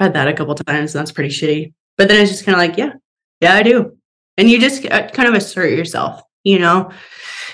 I've 0.00 0.06
had 0.06 0.14
that 0.14 0.26
a 0.26 0.32
couple 0.32 0.56
times. 0.56 0.96
And 0.96 1.00
that's 1.00 1.12
pretty 1.12 1.30
shitty. 1.30 1.74
But 1.96 2.08
then 2.08 2.20
it's 2.20 2.32
just 2.32 2.44
kind 2.44 2.56
of 2.56 2.58
like, 2.58 2.76
yeah, 2.76 2.94
yeah, 3.40 3.54
I 3.54 3.62
do. 3.62 3.96
And 4.36 4.50
you 4.50 4.58
just 4.58 4.84
uh, 4.86 5.08
kind 5.10 5.28
of 5.28 5.36
assert 5.36 5.78
yourself, 5.78 6.20
you 6.42 6.58
know, 6.58 6.90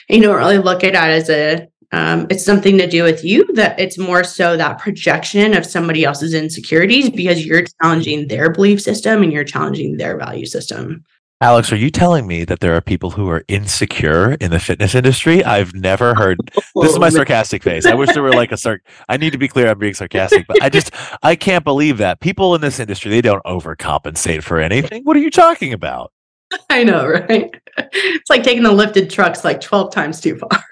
you 0.08 0.22
don't 0.22 0.38
really 0.38 0.56
look 0.56 0.82
at 0.82 0.94
it 0.94 0.96
as 0.96 1.28
a 1.28 1.68
um, 1.92 2.26
it's 2.30 2.44
something 2.44 2.78
to 2.78 2.86
do 2.86 3.02
with 3.02 3.24
you 3.24 3.46
that 3.54 3.78
it's 3.78 3.98
more 3.98 4.24
so 4.24 4.56
that 4.56 4.78
projection 4.78 5.54
of 5.54 5.64
somebody 5.66 6.04
else's 6.04 6.34
insecurities 6.34 7.10
because 7.10 7.44
you're 7.44 7.64
challenging 7.80 8.28
their 8.28 8.50
belief 8.50 8.80
system 8.80 9.22
and 9.22 9.32
you're 9.32 9.44
challenging 9.44 9.96
their 9.96 10.16
value 10.16 10.46
system 10.46 11.04
Alex, 11.42 11.72
are 11.72 11.76
you 11.76 11.90
telling 11.90 12.28
me 12.28 12.44
that 12.44 12.60
there 12.60 12.76
are 12.76 12.80
people 12.80 13.10
who 13.10 13.28
are 13.28 13.44
insecure 13.48 14.34
in 14.34 14.52
the 14.52 14.60
fitness 14.60 14.94
industry? 14.94 15.44
I've 15.44 15.74
never 15.74 16.14
heard. 16.14 16.38
This 16.76 16.92
is 16.92 16.98
my 16.98 17.10
sarcastic 17.10 17.62
face. 17.62 17.84
I 17.84 17.94
wish 17.94 18.12
there 18.14 18.22
were 18.22 18.32
like 18.32 18.50
a 18.50 18.54
sarc. 18.54 18.78
I 19.08 19.16
need 19.16 19.30
to 19.30 19.38
be 19.38 19.46
clear. 19.46 19.68
I'm 19.68 19.78
being 19.78 19.92
sarcastic, 19.92 20.46
but 20.46 20.62
I 20.62 20.68
just 20.68 20.90
I 21.22 21.36
can't 21.36 21.64
believe 21.64 21.98
that 21.98 22.20
people 22.20 22.54
in 22.54 22.60
this 22.60 22.80
industry 22.80 23.10
they 23.10 23.20
don't 23.20 23.44
overcompensate 23.44 24.42
for 24.42 24.58
anything. 24.58 25.02
What 25.02 25.16
are 25.16 25.20
you 25.20 25.30
talking 25.30 25.72
about? 25.72 26.12
I 26.70 26.84
know, 26.84 27.06
right? 27.06 27.54
It's 27.94 28.30
like 28.30 28.42
taking 28.42 28.62
the 28.62 28.72
lifted 28.72 29.10
trucks 29.10 29.44
like 29.44 29.60
12 29.60 29.92
times 29.92 30.20
too 30.20 30.38
far. 30.38 30.64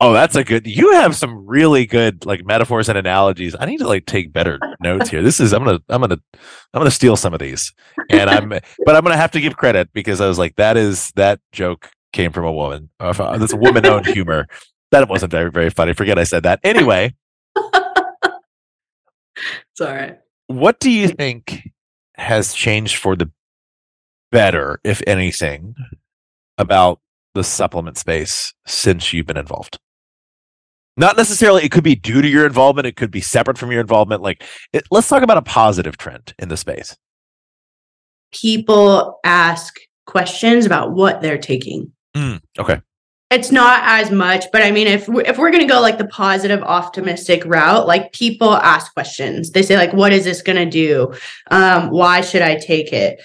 Oh, 0.00 0.12
that's 0.12 0.34
a 0.34 0.44
good. 0.44 0.66
You 0.66 0.92
have 0.92 1.14
some 1.14 1.46
really 1.46 1.86
good 1.86 2.24
like 2.24 2.44
metaphors 2.44 2.88
and 2.88 2.96
analogies. 2.96 3.54
I 3.58 3.66
need 3.66 3.78
to 3.78 3.88
like 3.88 4.06
take 4.06 4.32
better 4.32 4.58
notes 4.80 5.10
here. 5.10 5.22
This 5.22 5.40
is 5.40 5.52
I'm 5.52 5.64
gonna 5.64 5.80
I'm 5.88 6.00
gonna 6.00 6.18
I'm 6.74 6.80
gonna 6.80 6.90
steal 6.90 7.16
some 7.16 7.34
of 7.34 7.40
these, 7.40 7.72
and 8.10 8.30
I'm 8.30 8.48
but 8.84 8.96
I'm 8.96 9.02
gonna 9.02 9.16
have 9.16 9.32
to 9.32 9.40
give 9.40 9.56
credit 9.56 9.92
because 9.92 10.20
I 10.20 10.26
was 10.26 10.38
like 10.38 10.56
that 10.56 10.76
is 10.76 11.12
that 11.16 11.40
joke 11.52 11.90
came 12.12 12.32
from 12.32 12.44
a 12.44 12.52
woman. 12.52 12.90
Uh, 12.98 13.36
that's 13.36 13.52
a 13.52 13.56
woman 13.56 13.86
owned 13.86 14.06
humor. 14.06 14.46
That 14.90 15.08
wasn't 15.08 15.32
very 15.32 15.50
very 15.50 15.70
funny. 15.70 15.92
Forget 15.92 16.18
I 16.18 16.24
said 16.24 16.42
that. 16.44 16.60
Anyway, 16.64 17.14
it's 17.56 17.74
all 19.80 19.88
right. 19.88 20.18
What 20.46 20.80
do 20.80 20.90
you 20.90 21.08
think 21.08 21.68
has 22.16 22.52
changed 22.52 22.96
for 22.96 23.14
the 23.14 23.30
better, 24.32 24.80
if 24.82 25.00
anything, 25.06 25.74
about 26.58 27.00
the 27.34 27.44
supplement 27.44 27.96
space 27.96 28.52
since 28.66 29.12
you've 29.12 29.26
been 29.26 29.36
involved? 29.36 29.78
Not 30.96 31.16
necessarily, 31.16 31.64
it 31.64 31.70
could 31.70 31.84
be 31.84 31.94
due 31.94 32.20
to 32.20 32.28
your 32.28 32.46
involvement, 32.46 32.86
it 32.86 32.96
could 32.96 33.10
be 33.10 33.20
separate 33.20 33.58
from 33.58 33.70
your 33.70 33.80
involvement. 33.80 34.22
Like, 34.22 34.44
it, 34.72 34.84
let's 34.90 35.08
talk 35.08 35.22
about 35.22 35.38
a 35.38 35.42
positive 35.42 35.96
trend 35.96 36.34
in 36.38 36.48
the 36.48 36.56
space. 36.56 36.96
People 38.32 39.18
ask 39.24 39.78
questions 40.06 40.66
about 40.66 40.92
what 40.92 41.22
they're 41.22 41.38
taking. 41.38 41.92
Mm, 42.14 42.40
okay. 42.58 42.80
It's 43.30 43.52
not 43.52 43.80
as 43.84 44.10
much, 44.10 44.46
but 44.52 44.60
I 44.60 44.72
mean, 44.72 44.88
if 44.88 45.08
we're, 45.08 45.22
if 45.22 45.38
we're 45.38 45.52
going 45.52 45.62
to 45.62 45.72
go 45.72 45.80
like 45.80 45.98
the 45.98 46.08
positive, 46.08 46.60
optimistic 46.64 47.44
route, 47.46 47.86
like 47.86 48.12
people 48.12 48.54
ask 48.54 48.92
questions. 48.92 49.52
They 49.52 49.62
say 49.62 49.76
like, 49.76 49.92
"What 49.92 50.12
is 50.12 50.24
this 50.24 50.42
going 50.42 50.56
to 50.56 50.68
do? 50.68 51.14
Um, 51.52 51.90
why 51.90 52.22
should 52.22 52.42
I 52.42 52.56
take 52.56 52.92
it?" 52.92 53.22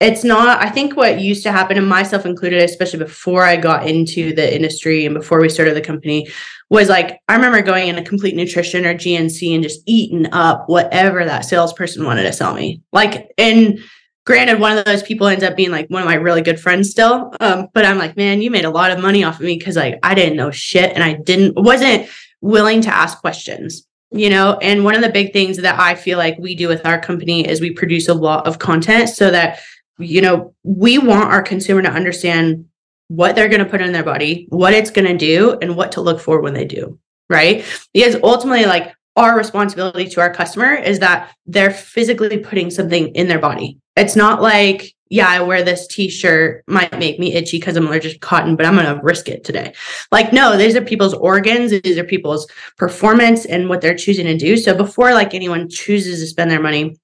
It's 0.00 0.24
not 0.24 0.62
i 0.62 0.68
think 0.68 0.96
what 0.96 1.20
used 1.20 1.42
to 1.42 1.52
happen 1.52 1.76
and 1.76 1.88
myself 1.88 2.24
included 2.24 2.62
especially 2.62 2.98
before 2.98 3.44
i 3.44 3.56
got 3.56 3.86
into 3.86 4.34
the 4.34 4.54
industry 4.54 5.04
and 5.04 5.14
before 5.14 5.40
we 5.40 5.48
started 5.48 5.76
the 5.76 5.80
company 5.80 6.26
was 6.70 6.88
like 6.88 7.20
i 7.28 7.34
remember 7.34 7.60
going 7.62 7.88
in 7.88 7.98
a 7.98 8.04
complete 8.04 8.34
nutrition 8.34 8.86
or 8.86 8.94
gnc 8.94 9.54
and 9.54 9.62
just 9.62 9.82
eating 9.86 10.26
up 10.32 10.64
whatever 10.68 11.24
that 11.24 11.44
salesperson 11.44 12.04
wanted 12.04 12.22
to 12.22 12.32
sell 12.32 12.54
me. 12.54 12.80
Like 12.92 13.30
and 13.36 13.78
granted 14.24 14.58
one 14.58 14.76
of 14.76 14.84
those 14.84 15.02
people 15.02 15.26
ends 15.26 15.44
up 15.44 15.56
being 15.56 15.70
like 15.70 15.88
one 15.88 16.02
of 16.02 16.08
my 16.08 16.14
really 16.14 16.42
good 16.42 16.60
friends 16.60 16.90
still 16.90 17.34
um, 17.40 17.68
but 17.74 17.84
i'm 17.84 17.98
like 17.98 18.16
man 18.16 18.40
you 18.40 18.50
made 18.50 18.64
a 18.64 18.70
lot 18.70 18.90
of 18.90 19.00
money 19.00 19.22
off 19.22 19.36
of 19.36 19.46
me 19.46 19.58
because 19.58 19.76
like 19.76 19.98
i 20.02 20.14
didn't 20.14 20.36
know 20.36 20.50
shit 20.50 20.92
and 20.94 21.04
i 21.04 21.14
didn't 21.14 21.54
wasn't 21.56 22.08
willing 22.40 22.80
to 22.80 22.90
ask 22.90 23.18
questions 23.20 23.86
you 24.12 24.28
know? 24.28 24.58
And 24.60 24.82
one 24.82 24.96
of 24.96 25.02
the 25.02 25.08
big 25.08 25.32
things 25.32 25.56
that 25.58 25.78
i 25.78 25.94
feel 25.94 26.18
like 26.18 26.36
we 26.38 26.54
do 26.54 26.68
with 26.68 26.84
our 26.84 27.00
company 27.00 27.46
is 27.46 27.60
we 27.60 27.72
produce 27.72 28.08
a 28.08 28.14
lot 28.14 28.46
of 28.46 28.58
content 28.58 29.08
so 29.08 29.30
that 29.30 29.60
you 30.00 30.22
know, 30.22 30.54
we 30.62 30.98
want 30.98 31.30
our 31.30 31.42
consumer 31.42 31.82
to 31.82 31.90
understand 31.90 32.66
what 33.08 33.34
they're 33.34 33.48
going 33.48 33.64
to 33.64 33.70
put 33.70 33.80
in 33.80 33.92
their 33.92 34.04
body, 34.04 34.46
what 34.50 34.72
it's 34.72 34.90
going 34.90 35.06
to 35.06 35.16
do, 35.16 35.58
and 35.60 35.76
what 35.76 35.92
to 35.92 36.00
look 36.00 36.20
for 36.20 36.40
when 36.40 36.54
they 36.54 36.64
do. 36.64 36.98
Right. 37.28 37.64
Because 37.92 38.16
ultimately, 38.22 38.66
like 38.66 38.94
our 39.16 39.36
responsibility 39.36 40.08
to 40.08 40.20
our 40.20 40.32
customer 40.32 40.74
is 40.74 41.00
that 41.00 41.32
they're 41.46 41.70
physically 41.70 42.38
putting 42.38 42.70
something 42.70 43.08
in 43.14 43.28
their 43.28 43.38
body. 43.38 43.78
It's 43.96 44.16
not 44.16 44.40
like, 44.40 44.94
yeah, 45.10 45.28
I 45.28 45.40
wear 45.40 45.62
this 45.64 45.88
t-shirt 45.88 46.62
might 46.68 46.96
make 46.98 47.18
me 47.18 47.34
itchy 47.34 47.58
because 47.58 47.76
I'm 47.76 47.88
allergic 47.88 48.12
to 48.12 48.18
cotton, 48.20 48.54
but 48.54 48.64
I'm 48.64 48.76
going 48.76 48.86
to 48.86 49.02
risk 49.02 49.28
it 49.28 49.44
today. 49.44 49.74
Like, 50.12 50.32
no, 50.32 50.56
these 50.56 50.76
are 50.76 50.80
people's 50.80 51.14
organs. 51.14 51.72
These 51.82 51.98
are 51.98 52.04
people's 52.04 52.46
performance 52.76 53.44
and 53.44 53.68
what 53.68 53.80
they're 53.80 53.96
choosing 53.96 54.26
to 54.26 54.36
do. 54.36 54.56
So 54.56 54.74
before 54.74 55.12
like 55.12 55.34
anyone 55.34 55.68
chooses 55.68 56.20
to 56.20 56.26
spend 56.26 56.50
their 56.50 56.62
money, 56.62 56.96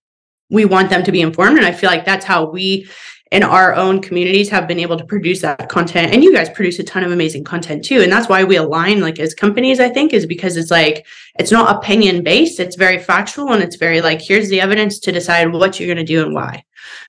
we 0.50 0.64
want 0.64 0.90
them 0.90 1.02
to 1.04 1.12
be 1.12 1.20
informed. 1.20 1.58
And 1.58 1.66
I 1.66 1.72
feel 1.72 1.90
like 1.90 2.04
that's 2.04 2.24
how 2.24 2.50
we 2.50 2.88
in 3.32 3.42
our 3.42 3.74
own 3.74 4.00
communities 4.00 4.48
have 4.48 4.68
been 4.68 4.78
able 4.78 4.96
to 4.96 5.04
produce 5.04 5.42
that 5.42 5.68
content. 5.68 6.12
And 6.12 6.22
you 6.22 6.32
guys 6.32 6.48
produce 6.48 6.78
a 6.78 6.84
ton 6.84 7.02
of 7.02 7.10
amazing 7.10 7.42
content 7.42 7.84
too. 7.84 8.00
And 8.00 8.12
that's 8.12 8.28
why 8.28 8.44
we 8.44 8.56
align 8.56 9.00
like 9.00 9.18
as 9.18 9.34
companies, 9.34 9.80
I 9.80 9.88
think, 9.88 10.12
is 10.12 10.26
because 10.26 10.56
it's 10.56 10.70
like 10.70 11.06
it's 11.38 11.50
not 11.50 11.76
opinion 11.76 12.22
based, 12.22 12.60
it's 12.60 12.76
very 12.76 12.98
factual 12.98 13.52
and 13.52 13.62
it's 13.62 13.76
very 13.76 14.00
like 14.00 14.20
here's 14.20 14.48
the 14.48 14.60
evidence 14.60 15.00
to 15.00 15.12
decide 15.12 15.52
what 15.52 15.78
you're 15.80 15.92
going 15.92 16.04
to 16.06 16.12
do 16.12 16.24
and 16.24 16.34
why. 16.34 16.64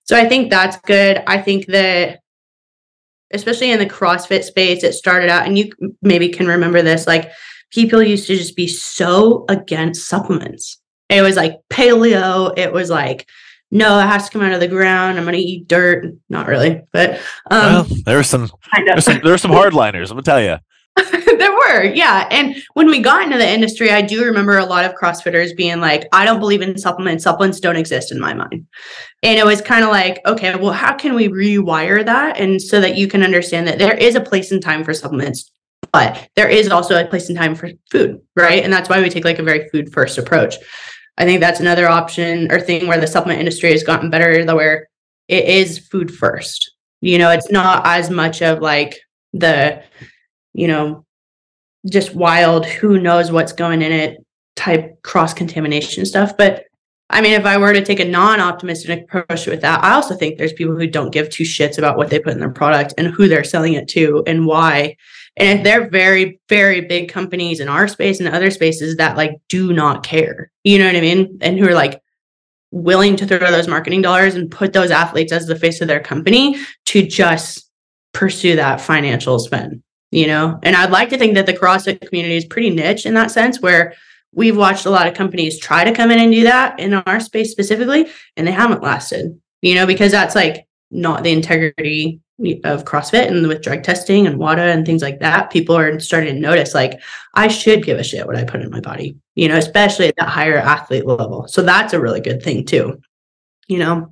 So 0.06 0.18
I 0.18 0.28
think 0.28 0.50
that's 0.50 0.78
good. 0.78 1.22
I 1.28 1.40
think 1.40 1.68
that 1.68 2.20
especially 3.32 3.72
in 3.72 3.80
the 3.80 3.86
CrossFit 3.86 4.44
space, 4.44 4.84
it 4.84 4.94
started 4.94 5.30
out, 5.30 5.46
and 5.46 5.58
you 5.58 5.72
maybe 6.02 6.30
can 6.30 6.48
remember 6.48 6.82
this, 6.82 7.06
like 7.06 7.32
people 7.72 8.02
used 8.02 8.26
to 8.28 8.38
just 8.38 8.56
be 8.56 8.68
so 8.68 9.46
against 9.50 10.08
supplements 10.08 10.82
it 11.10 11.22
was 11.22 11.36
like 11.36 11.60
paleo. 11.70 12.58
It 12.58 12.72
was 12.74 12.90
like, 12.90 13.28
no, 13.72 14.00
it 14.00 14.08
has 14.08 14.26
to 14.26 14.32
come 14.32 14.42
out 14.42 14.54
of 14.54 14.60
the 14.60 14.68
ground. 14.68 15.18
I'm 15.18 15.26
going 15.26 15.36
to 15.36 15.42
eat 15.42 15.68
dirt. 15.68 16.14
Not 16.30 16.48
really, 16.48 16.82
but 16.92 17.20
um, 17.52 17.74
well, 17.74 17.88
there 18.06 18.18
were 18.18 18.24
some, 18.24 18.50
kind 18.74 18.90
of. 18.90 19.04
some 19.04 19.20
there 19.22 19.32
were 19.32 19.38
some 19.38 19.52
hardliners. 19.52 20.10
I'm 20.10 20.18
gonna 20.18 20.24
tell 20.24 20.42
you. 20.42 20.58
there 21.38 21.52
were, 21.52 21.84
yeah. 21.84 22.28
And 22.32 22.56
when 22.74 22.88
we 22.88 23.00
got 23.00 23.24
into 23.24 23.38
the 23.38 23.48
industry, 23.48 23.92
I 23.92 24.02
do 24.02 24.26
remember 24.26 24.58
a 24.58 24.66
lot 24.66 24.86
of 24.86 24.96
CrossFitters 24.96 25.56
being 25.56 25.80
like, 25.80 26.08
I 26.12 26.26
don't 26.26 26.40
believe 26.40 26.62
in 26.62 26.78
supplements. 26.78 27.24
Supplements 27.24 27.60
don't 27.60 27.76
exist 27.76 28.12
in 28.12 28.20
my 28.20 28.34
mind. 28.34 28.66
And 29.22 29.38
it 29.38 29.46
was 29.46 29.62
kind 29.62 29.84
of 29.84 29.92
like, 29.92 30.20
okay, 30.26 30.56
well, 30.56 30.72
how 30.72 30.96
can 30.96 31.14
we 31.14 31.28
rewire 31.28 32.04
that? 32.04 32.40
And 32.40 32.62
so 32.62 32.82
that 32.82 32.98
you 32.98 33.08
can 33.08 33.22
understand 33.22 33.68
that 33.68 33.78
there 33.78 33.96
is 33.96 34.16
a 34.16 34.22
place 34.22 34.52
and 34.52 34.62
time 34.62 34.84
for 34.84 34.94
supplements, 34.94 35.52
but 35.92 36.30
there 36.36 36.50
is 36.50 36.70
also 36.70 37.00
a 37.00 37.08
place 37.08 37.30
and 37.30 37.38
time 37.38 37.54
for 37.54 37.70
food, 37.92 38.20
right? 38.36 38.64
And 38.64 38.74
that's 38.74 38.90
why 38.90 39.00
we 39.00 39.10
take 39.10 39.26
like 39.26 39.40
a 39.40 39.44
very 39.44 39.70
food 39.70 39.94
first 39.94 40.18
approach. 40.18 40.56
I 41.18 41.26
think 41.26 41.42
that's 41.42 41.60
another 41.60 41.88
option 41.88 42.52
or 42.52 42.60
thing 42.60 42.88
where 42.88 43.00
the 43.00 43.08
supplement 43.08 43.40
industry 43.40 43.72
has 43.72 43.84
gotten 43.84 44.10
better, 44.10 44.46
though, 44.46 44.56
where 44.56 44.88
it 45.28 45.46
is 45.46 45.80
food 45.80 46.14
first. 46.14 46.72
You 47.02 47.18
know, 47.18 47.32
it's 47.32 47.52
not 47.52 47.86
as 47.86 48.10
much 48.10 48.42
of 48.42 48.60
like 48.60 49.00
the, 49.34 49.84
you 50.54 50.68
know, 50.68 51.06
just 51.90 52.16
wild, 52.16 52.66
who 52.66 53.00
knows 53.00 53.32
what's 53.32 53.54
going 53.54 53.82
in 53.82 53.92
it 53.92 54.24
type 54.56 55.02
cross 55.04 55.34
contamination 55.34 56.06
stuff. 56.06 56.36
But 56.38 56.66
I 57.10 57.22
mean, 57.22 57.34
if 57.34 57.46
I 57.46 57.58
were 57.58 57.74
to 57.74 57.84
take 57.84 58.00
a 58.00 58.06
non 58.06 58.42
optimistic 58.42 59.04
approach 59.04 59.48
with 59.48 59.62
that, 59.62 59.84
I 59.84 59.94
also 59.94 60.16
think 60.16 60.38
there's 60.38 60.54
people 60.54 60.76
who 60.76 60.88
don't 60.88 61.14
give 61.14 61.30
two 61.30 61.44
shits 61.44 61.78
about 61.78 61.98
what 61.98 62.10
they 62.10 62.20
put 62.20 62.34
in 62.34 62.40
their 62.40 62.50
product 62.50 62.94
and 62.98 63.08
who 63.08 63.28
they're 63.28 63.44
selling 63.44 63.74
it 63.74 63.88
to 63.90 64.24
and 64.28 64.46
why. 64.46 64.98
And 65.38 65.60
if 65.60 65.64
they're 65.64 65.90
very, 65.90 66.40
very 66.50 66.82
big 66.82 67.10
companies 67.10 67.60
in 67.60 67.70
our 67.70 67.88
space 67.88 68.20
and 68.20 68.28
other 68.28 68.50
spaces 68.52 68.98
that 68.98 69.16
like 69.16 69.40
do 69.50 69.72
not 69.72 70.04
care, 70.04 70.52
you 70.64 70.80
know 70.80 70.88
what 70.88 70.96
I 70.96 71.02
mean? 71.02 71.38
And 71.42 71.60
who 71.60 71.68
are 71.68 71.76
like 71.76 72.02
willing 72.72 73.16
to 73.16 73.26
throw 73.26 73.40
those 73.40 73.68
marketing 73.68 74.02
dollars 74.02 74.36
and 74.36 74.52
put 74.52 74.74
those 74.74 74.92
athletes 74.92 75.32
as 75.32 75.46
the 75.46 75.58
face 75.58 75.80
of 75.80 75.88
their 75.88 76.00
company 76.00 76.58
to 76.88 77.06
just 77.06 77.70
pursue 78.14 78.56
that 78.56 78.82
financial 78.82 79.38
spend, 79.40 79.82
you 80.12 80.28
know? 80.28 80.60
And 80.64 80.76
I'd 80.76 80.92
like 80.92 81.10
to 81.10 81.18
think 81.18 81.36
that 81.36 81.46
the 81.46 81.54
CrossFit 81.54 82.02
community 82.02 82.36
is 82.36 82.46
pretty 82.46 82.72
niche 82.72 83.06
in 83.06 83.14
that 83.14 83.32
sense 83.32 83.62
where 83.62 83.94
we've 84.34 84.58
watched 84.58 84.86
a 84.86 84.90
lot 84.90 85.08
of 85.08 85.14
companies 85.14 85.60
try 85.60 85.84
to 85.84 85.94
come 85.94 86.12
in 86.12 86.20
and 86.20 86.32
do 86.32 86.44
that 86.44 86.80
in 86.80 86.94
our 86.94 87.20
space 87.20 87.52
specifically, 87.52 88.08
and 88.36 88.48
they 88.48 88.52
haven't 88.52 88.84
lasted, 88.84 89.40
you 89.62 89.76
know, 89.76 89.86
because 89.86 90.12
that's 90.12 90.36
like 90.36 90.68
not 90.92 91.24
the 91.24 91.32
integrity 91.32 92.20
of 92.64 92.86
CrossFit 92.86 93.28
and 93.28 93.48
with 93.48 93.64
drug 93.64 93.82
testing 93.84 94.28
and 94.28 94.38
WADA 94.38 94.62
and 94.62 94.86
things 94.86 95.02
like 95.02 95.20
that, 95.20 95.50
people 95.50 95.76
are 95.76 96.00
starting 96.00 96.36
to 96.36 96.40
notice 96.40 96.76
like 96.76 97.02
I 97.34 97.48
should 97.48 97.84
give 97.84 97.98
a 97.98 98.04
shit 98.04 98.28
what 98.28 98.36
I 98.36 98.44
put 98.44 98.62
in 98.62 98.70
my 98.70 98.80
body, 98.80 99.18
you 99.36 99.48
know, 99.48 99.58
especially 99.58 100.08
at 100.08 100.16
that 100.18 100.30
higher 100.30 100.58
athlete 100.58 101.06
level. 101.06 101.48
So 101.48 101.64
that's 101.64 101.94
a 101.94 102.00
really 102.00 102.22
good 102.22 102.44
thing 102.44 102.66
too, 102.66 103.02
you 103.68 103.80
know. 103.80 104.12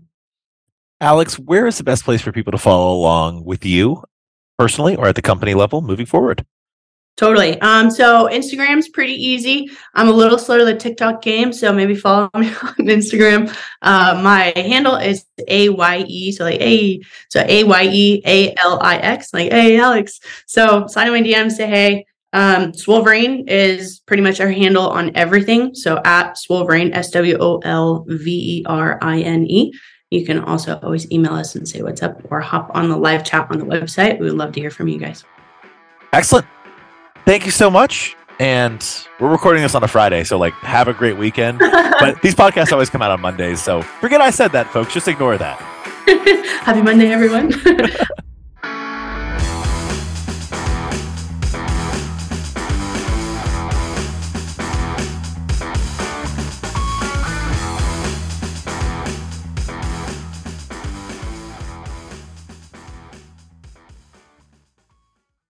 Alex, 1.01 1.37
where 1.37 1.67
is 1.67 1.77
the 1.77 1.83
best 1.83 2.03
place 2.03 2.21
for 2.21 2.31
people 2.31 2.51
to 2.51 2.57
follow 2.57 2.95
along 2.95 3.43
with 3.43 3.63
you 3.63 4.03
personally 4.57 4.95
or 4.95 5.07
at 5.07 5.15
the 5.15 5.21
company 5.21 5.53
level 5.53 5.81
moving 5.81 6.05
forward? 6.05 6.45
Totally. 7.17 7.59
Um, 7.61 7.89
so 7.89 8.27
Instagram's 8.27 8.89
pretty 8.89 9.13
easy. 9.13 9.69
I'm 9.93 10.09
a 10.09 10.11
little 10.11 10.37
slow 10.37 10.57
to 10.57 10.65
the 10.65 10.75
TikTok 10.75 11.21
game, 11.21 11.53
so 11.53 11.71
maybe 11.71 11.95
follow 11.95 12.29
me 12.35 12.47
on 12.47 12.75
Instagram. 12.79 13.55
Uh, 13.81 14.19
my 14.21 14.51
handle 14.55 14.97
is 14.97 15.25
A 15.47 15.69
Y 15.69 16.05
E, 16.07 16.31
so 16.33 16.43
like 16.43 16.59
A, 16.59 17.01
so 17.29 17.41
A 17.47 17.63
Y 17.63 17.83
E 17.83 18.21
A 18.25 18.53
L 18.57 18.79
I 18.81 18.97
X, 18.97 19.33
like 19.33 19.51
Hey 19.51 19.79
Alex. 19.79 20.19
So 20.45 20.87
sign 20.87 21.11
my 21.11 21.21
DM, 21.21 21.49
say 21.49 21.67
hey. 21.67 22.05
Um, 22.33 22.73
Swolverine 22.73 23.49
is 23.49 24.01
pretty 24.01 24.21
much 24.21 24.41
our 24.41 24.49
handle 24.49 24.89
on 24.89 25.15
everything. 25.15 25.73
So 25.73 26.01
at 26.03 26.33
Swolverine, 26.33 26.93
S 26.93 27.11
W 27.11 27.37
O 27.39 27.59
L 27.59 28.03
V 28.09 28.59
E 28.59 28.65
R 28.65 28.99
I 29.01 29.21
N 29.21 29.45
E. 29.49 29.73
You 30.11 30.25
can 30.25 30.39
also 30.39 30.77
always 30.83 31.09
email 31.13 31.33
us 31.33 31.55
and 31.55 31.67
say 31.67 31.81
what's 31.81 32.03
up 32.03 32.21
or 32.29 32.41
hop 32.41 32.71
on 32.73 32.89
the 32.89 32.97
live 32.97 33.23
chat 33.23 33.47
on 33.51 33.59
the 33.59 33.65
website. 33.65 34.19
We 34.19 34.25
would 34.25 34.37
love 34.37 34.51
to 34.53 34.59
hear 34.59 34.69
from 34.69 34.89
you 34.89 34.99
guys. 34.99 35.23
Excellent 36.11 36.45
thank 37.25 37.45
you 37.45 37.51
so 37.51 37.69
much. 37.69 38.15
And 38.39 38.85
we're 39.19 39.31
recording 39.31 39.63
this 39.63 39.75
on 39.75 39.83
a 39.83 39.87
Friday, 39.87 40.23
so 40.23 40.37
like 40.37 40.53
have 40.55 40.87
a 40.87 40.93
great 40.93 41.17
weekend. 41.17 41.59
but 41.99 42.21
these 42.21 42.35
podcasts 42.35 42.71
always 42.71 42.89
come 42.89 43.01
out 43.01 43.11
on 43.11 43.21
Mondays, 43.21 43.61
so 43.61 43.81
forget 43.81 44.21
I 44.21 44.29
said 44.29 44.51
that, 44.51 44.67
folks. 44.69 44.93
Just 44.93 45.07
ignore 45.07 45.37
that. 45.37 45.57
Happy 46.63 46.81
Monday, 46.81 47.11
everyone. 47.11 47.53